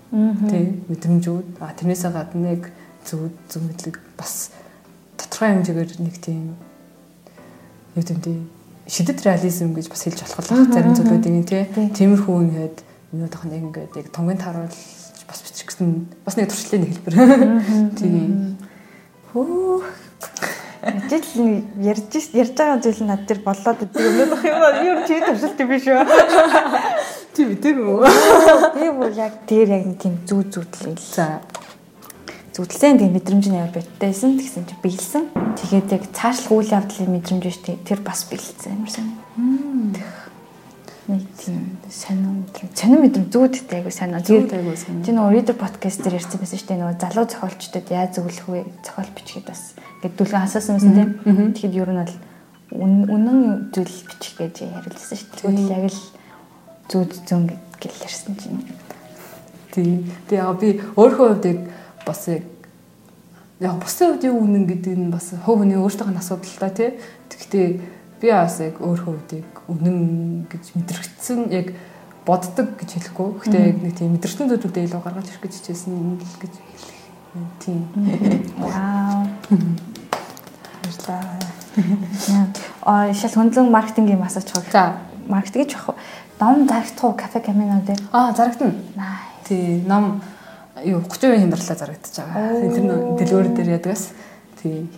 [0.07, 1.59] Тий, мэдрэмжүүд.
[1.59, 2.71] А тэрнээсээ гадна нэг
[3.03, 4.55] зөв зөв мэдлэг бас
[5.19, 6.55] тодорхой хэмжээгээр нэг тийм
[7.91, 8.39] юу гэм тий
[8.88, 11.67] шидэт реализм гэж бас хэлж болох л зарим зүйлүүдийг юм тий.
[11.91, 12.77] Тиймэрхүү ингээд
[13.11, 14.79] минутах нэг ингээд яг тонгийн тааруулж
[15.28, 17.15] бас бичих гэсэн бас нэг туршлын нэг хэлбэр.
[17.99, 18.57] Тийм.
[19.32, 19.84] Хөө
[21.09, 24.97] Жил ярьж ярьж байгаа зүйл нь над дээр болоод идэг юм уу юм аа юу
[25.07, 26.05] чи туршилт юм биш үү?
[27.36, 28.07] Чи мэдээгүй үү?
[28.78, 30.95] Би бүр яг тэр яг нэг тийм зүү зүүдлээ.
[31.01, 31.41] За.
[32.53, 35.28] Зүтлсэн тийм мэдрэмжний яа байтайсан тэгсэн чи биелсэн.
[35.59, 39.05] Тэгээд яг цаашлах үйл явдлын мэдрэмж биш тэр бас биелсэн юмсан.
[41.07, 42.73] Нэг тийм сонин мэдрэмж.
[42.75, 44.19] Сонин мэдрэмж зүүдтэй айгу сонин.
[44.19, 45.03] Тэгээд айгу сонин.
[45.07, 48.61] Чи нөгөө reader podcast дээр ярьсан байсан шүү дээ нөгөө залуу зохиолчдод яаж зөвлөх вэ?
[48.83, 49.61] Зохиол бичгээд бас
[50.03, 51.09] гэдэг дүлгэн асуусан байсан тийм.
[51.55, 52.15] Тэгэхэд ер нь бол
[52.75, 53.39] үнэн
[53.71, 55.39] зүйл бичих гэж ярилцсан шүү дээ.
[55.47, 56.01] Тэгвэл яг л
[56.91, 58.67] зүүд зүүн гэл ярьсан чинь.
[59.71, 60.11] Тийм.
[60.27, 61.71] Тэгээ яг би өөрөө хувьд
[62.03, 62.43] бас яг
[63.63, 66.99] яг бусдын хувьд юу үнэн гэдэг нь бас хувь хүний өөртөөх нь асуудал та тий.
[67.31, 68.99] Тэгэхдээ би бас яг өөр
[69.32, 71.74] яг үнэн гэж мэдрэгдсэн яг
[72.26, 73.30] боддог гэж хэлэхгүй.
[73.39, 76.97] Гэхдээ яг нэг тийм мэдрэгдсэн зүйлүүдээ илүү гаргаж ирэх гэж хичээсэн л гэж хэлэх.
[77.61, 77.88] Тийм.
[78.57, 79.28] Вау.
[80.84, 81.39] Баярлалаа.
[82.84, 84.65] Аа шал хөндлөн маркетингийн масаж хог.
[84.72, 84.97] За,
[85.28, 85.95] маркетинг ч яг
[86.39, 88.01] ном зарагдах уу кафе камино дээр?
[88.11, 88.74] Аа, зарагдана.
[89.47, 90.22] Тий, ном
[90.84, 92.61] юу 30% хямдралаа зарагдаж байгаа.
[92.65, 92.86] Тэр
[93.22, 94.11] дэлгүүр дээр ядгаас.
[94.61, 94.89] Тий.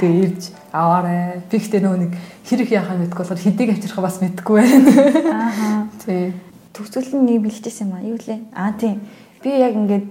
[0.00, 1.42] Тэгээ ирж аваарэ.
[1.50, 2.12] Би ихтэй нөгөө нэг
[2.46, 4.90] хэрэг яхаа мэдгүй болохоор хэдийг авчрах бас мэдгүй байна.
[5.34, 5.90] Аа.
[5.98, 6.32] Тий.
[6.70, 8.06] Төгсгөл нь нэг бэлгэжсэн юм аа.
[8.06, 8.40] Юу лээ?
[8.54, 9.02] Аа тийм.
[9.42, 10.06] Би яг ингээд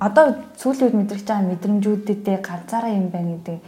[0.00, 3.58] одоо сүүлийн үед мэдрэж байгаа мэдрэмжүүдэдээ ганцаараа юм байна гэдэг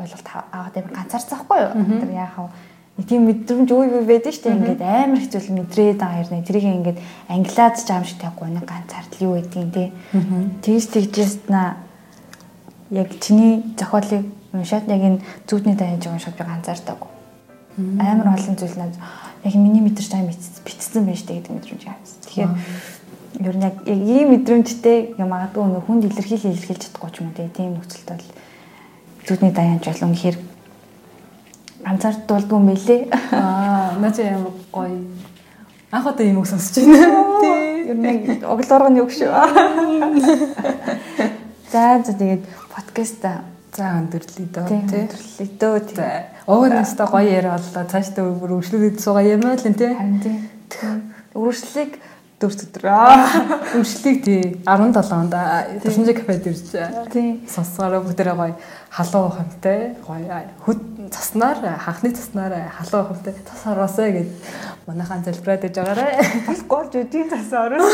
[0.00, 0.96] ойлголт аваад байна.
[0.96, 1.72] Ганцаарцахгүй юу?
[2.00, 2.48] Тэр яахав
[3.04, 4.56] тийм мэдрэмж үе үе байдаг шүү дээ.
[4.56, 6.48] Ингээд амар зүйл мэдрээд байгаа хэрнээ.
[6.48, 6.98] Тэрийг ингээд
[7.28, 9.88] англиад ч аим шиг тавихгүй нэг ганцаардл юу гэдгийг тий.
[10.64, 11.76] Тэгж тэгжээс на
[12.90, 17.06] яг чиний зохиолыг уншаад яг энэ зүудний дайнж уншаад би ганцаардаг.
[17.78, 18.98] Амар олон зүйл надад
[19.44, 20.34] яг миний мэдэрч байгаа
[20.66, 22.18] битсэн байж тээ гэдэг мэдрэмж авсан.
[22.26, 22.52] Тэгэхээр
[23.46, 27.48] ер нь яг ийм мэдрэмжтэй юм магадгүй нэг хүнд илэрхийлэл илэрхийлж чадахгүй ч юм уу
[27.54, 28.26] тийм нөхцөлд бол
[29.26, 30.36] зүудний дайнж бол үнэхээр
[31.86, 33.00] ганцаард дуулдгүй юм билээ.
[33.32, 34.98] Аа, чи ямар гоё.
[35.90, 37.40] Анх удаа юм үг сонсож байна.
[37.40, 37.86] Тий.
[37.90, 39.30] Ер нь оглооргоны үг шүү.
[41.70, 42.42] За за тэгээд
[42.74, 43.22] подкаст
[43.76, 45.04] За өндөрлөе дөө тий.
[45.04, 46.14] Өндөрлөе дөө тий.
[46.50, 47.84] Уугнастай гоё яриа боллоо.
[47.92, 49.92] Цаашдаа бүр өршлүүлээд суугаа ямаа л тий.
[49.94, 50.36] Харин тий.
[51.38, 51.92] Үргэлжлэлийг
[52.40, 52.96] дөрс өдрөө.
[53.76, 55.34] Үргэлжлэлийг тий 17 онд
[55.84, 56.72] Тушинжи кафед ирж
[57.12, 57.36] тий.
[57.44, 58.54] сонсгороо бүгдээрээ гоё
[58.88, 60.80] халуун ухамтай гоё хөд
[61.12, 64.32] цаснаар ханхны цаснаар халуун ухамтай цас ороосоо гэд
[64.88, 66.06] манайхан залбираад иж байгаарэ.
[66.48, 67.84] Болохгүй ч үдийн цас орно.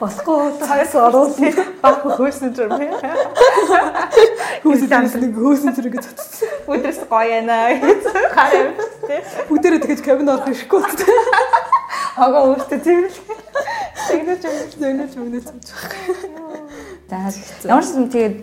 [0.00, 1.52] Болохгүй цаас оруулна.
[1.84, 2.80] Баг хөөсөн юм.
[4.64, 6.48] Хөөсөн нэг хөөсөн зэрэг цацсан.
[6.64, 8.02] Өдрөөс гоё яана гэж
[8.32, 8.72] хараа
[9.04, 9.20] тий.
[9.52, 10.80] Бүгдээрээ тэгэж кабин орох ирэхгүй.
[12.16, 13.18] Хага өөртөө л.
[14.06, 14.54] Тэгнэж юм.
[14.80, 17.32] Тэгнэж мөнөж сууж байгаа.
[17.62, 18.36] За ямар ч юм тэгээд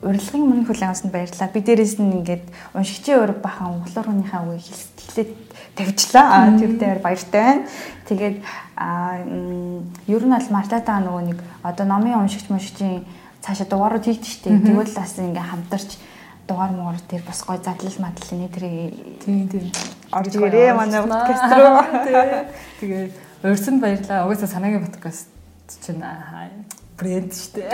[0.00, 1.52] урилгын мөрийн хүлээн авсанд баярлалаа.
[1.52, 2.44] Би дээрээс нь ингээд
[2.74, 5.30] уншигчийн ураг бахан монголоор хүнийхээ үгийг хэлээд
[5.76, 6.26] тавьчлаа.
[6.30, 7.68] Аа тэр дээр баяртай байна.
[8.08, 8.36] Тэгээд
[8.80, 9.20] аа
[10.08, 13.04] ер нь аль мартатаа нөгөө нэг одоо номын уншигч мушигчийн
[13.44, 14.56] цаашаа дугаарууд хийдэг штеп.
[14.64, 15.90] Тэгвэл бас ингээ хамтарч
[16.50, 18.64] дугаар муур тэр бас гой задлал мадлал нэ тэр
[19.22, 19.70] тийм тийм
[20.10, 21.78] орж ирээ манай подкаст руу.
[22.82, 23.10] Тэгээ
[23.46, 24.26] урьсан баярлаа.
[24.26, 25.30] Угаасаа санаагийн подкаст
[25.86, 26.02] чинь
[26.98, 27.70] брэнд шүү дээ.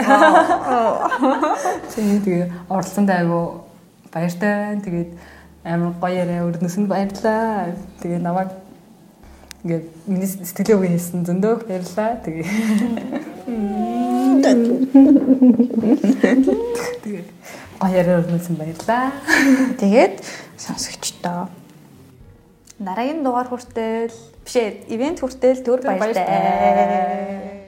[1.97, 3.65] Тийм тэгээ оролцсонд айгу
[4.13, 4.85] баяртай байна.
[4.85, 5.11] Тэгээд
[5.65, 7.73] амар гоё яриа өрнөсөнд баярлаа.
[8.05, 8.53] Тэгээ намайг
[9.65, 12.21] ингээд миний сэтгэлээ үгүй хэлсэн зөндөө баярлаа.
[12.23, 12.45] Тэгээ
[17.03, 17.25] Тэгээ
[17.81, 19.13] гоё яриа өрнөсөн баярлаа.
[19.81, 20.25] Тэгээд
[20.57, 21.49] сонсогчдоо
[22.79, 24.13] дараагийн дугаар хүртэл
[24.45, 27.66] бишээ ивент хүртэл төр баяртай.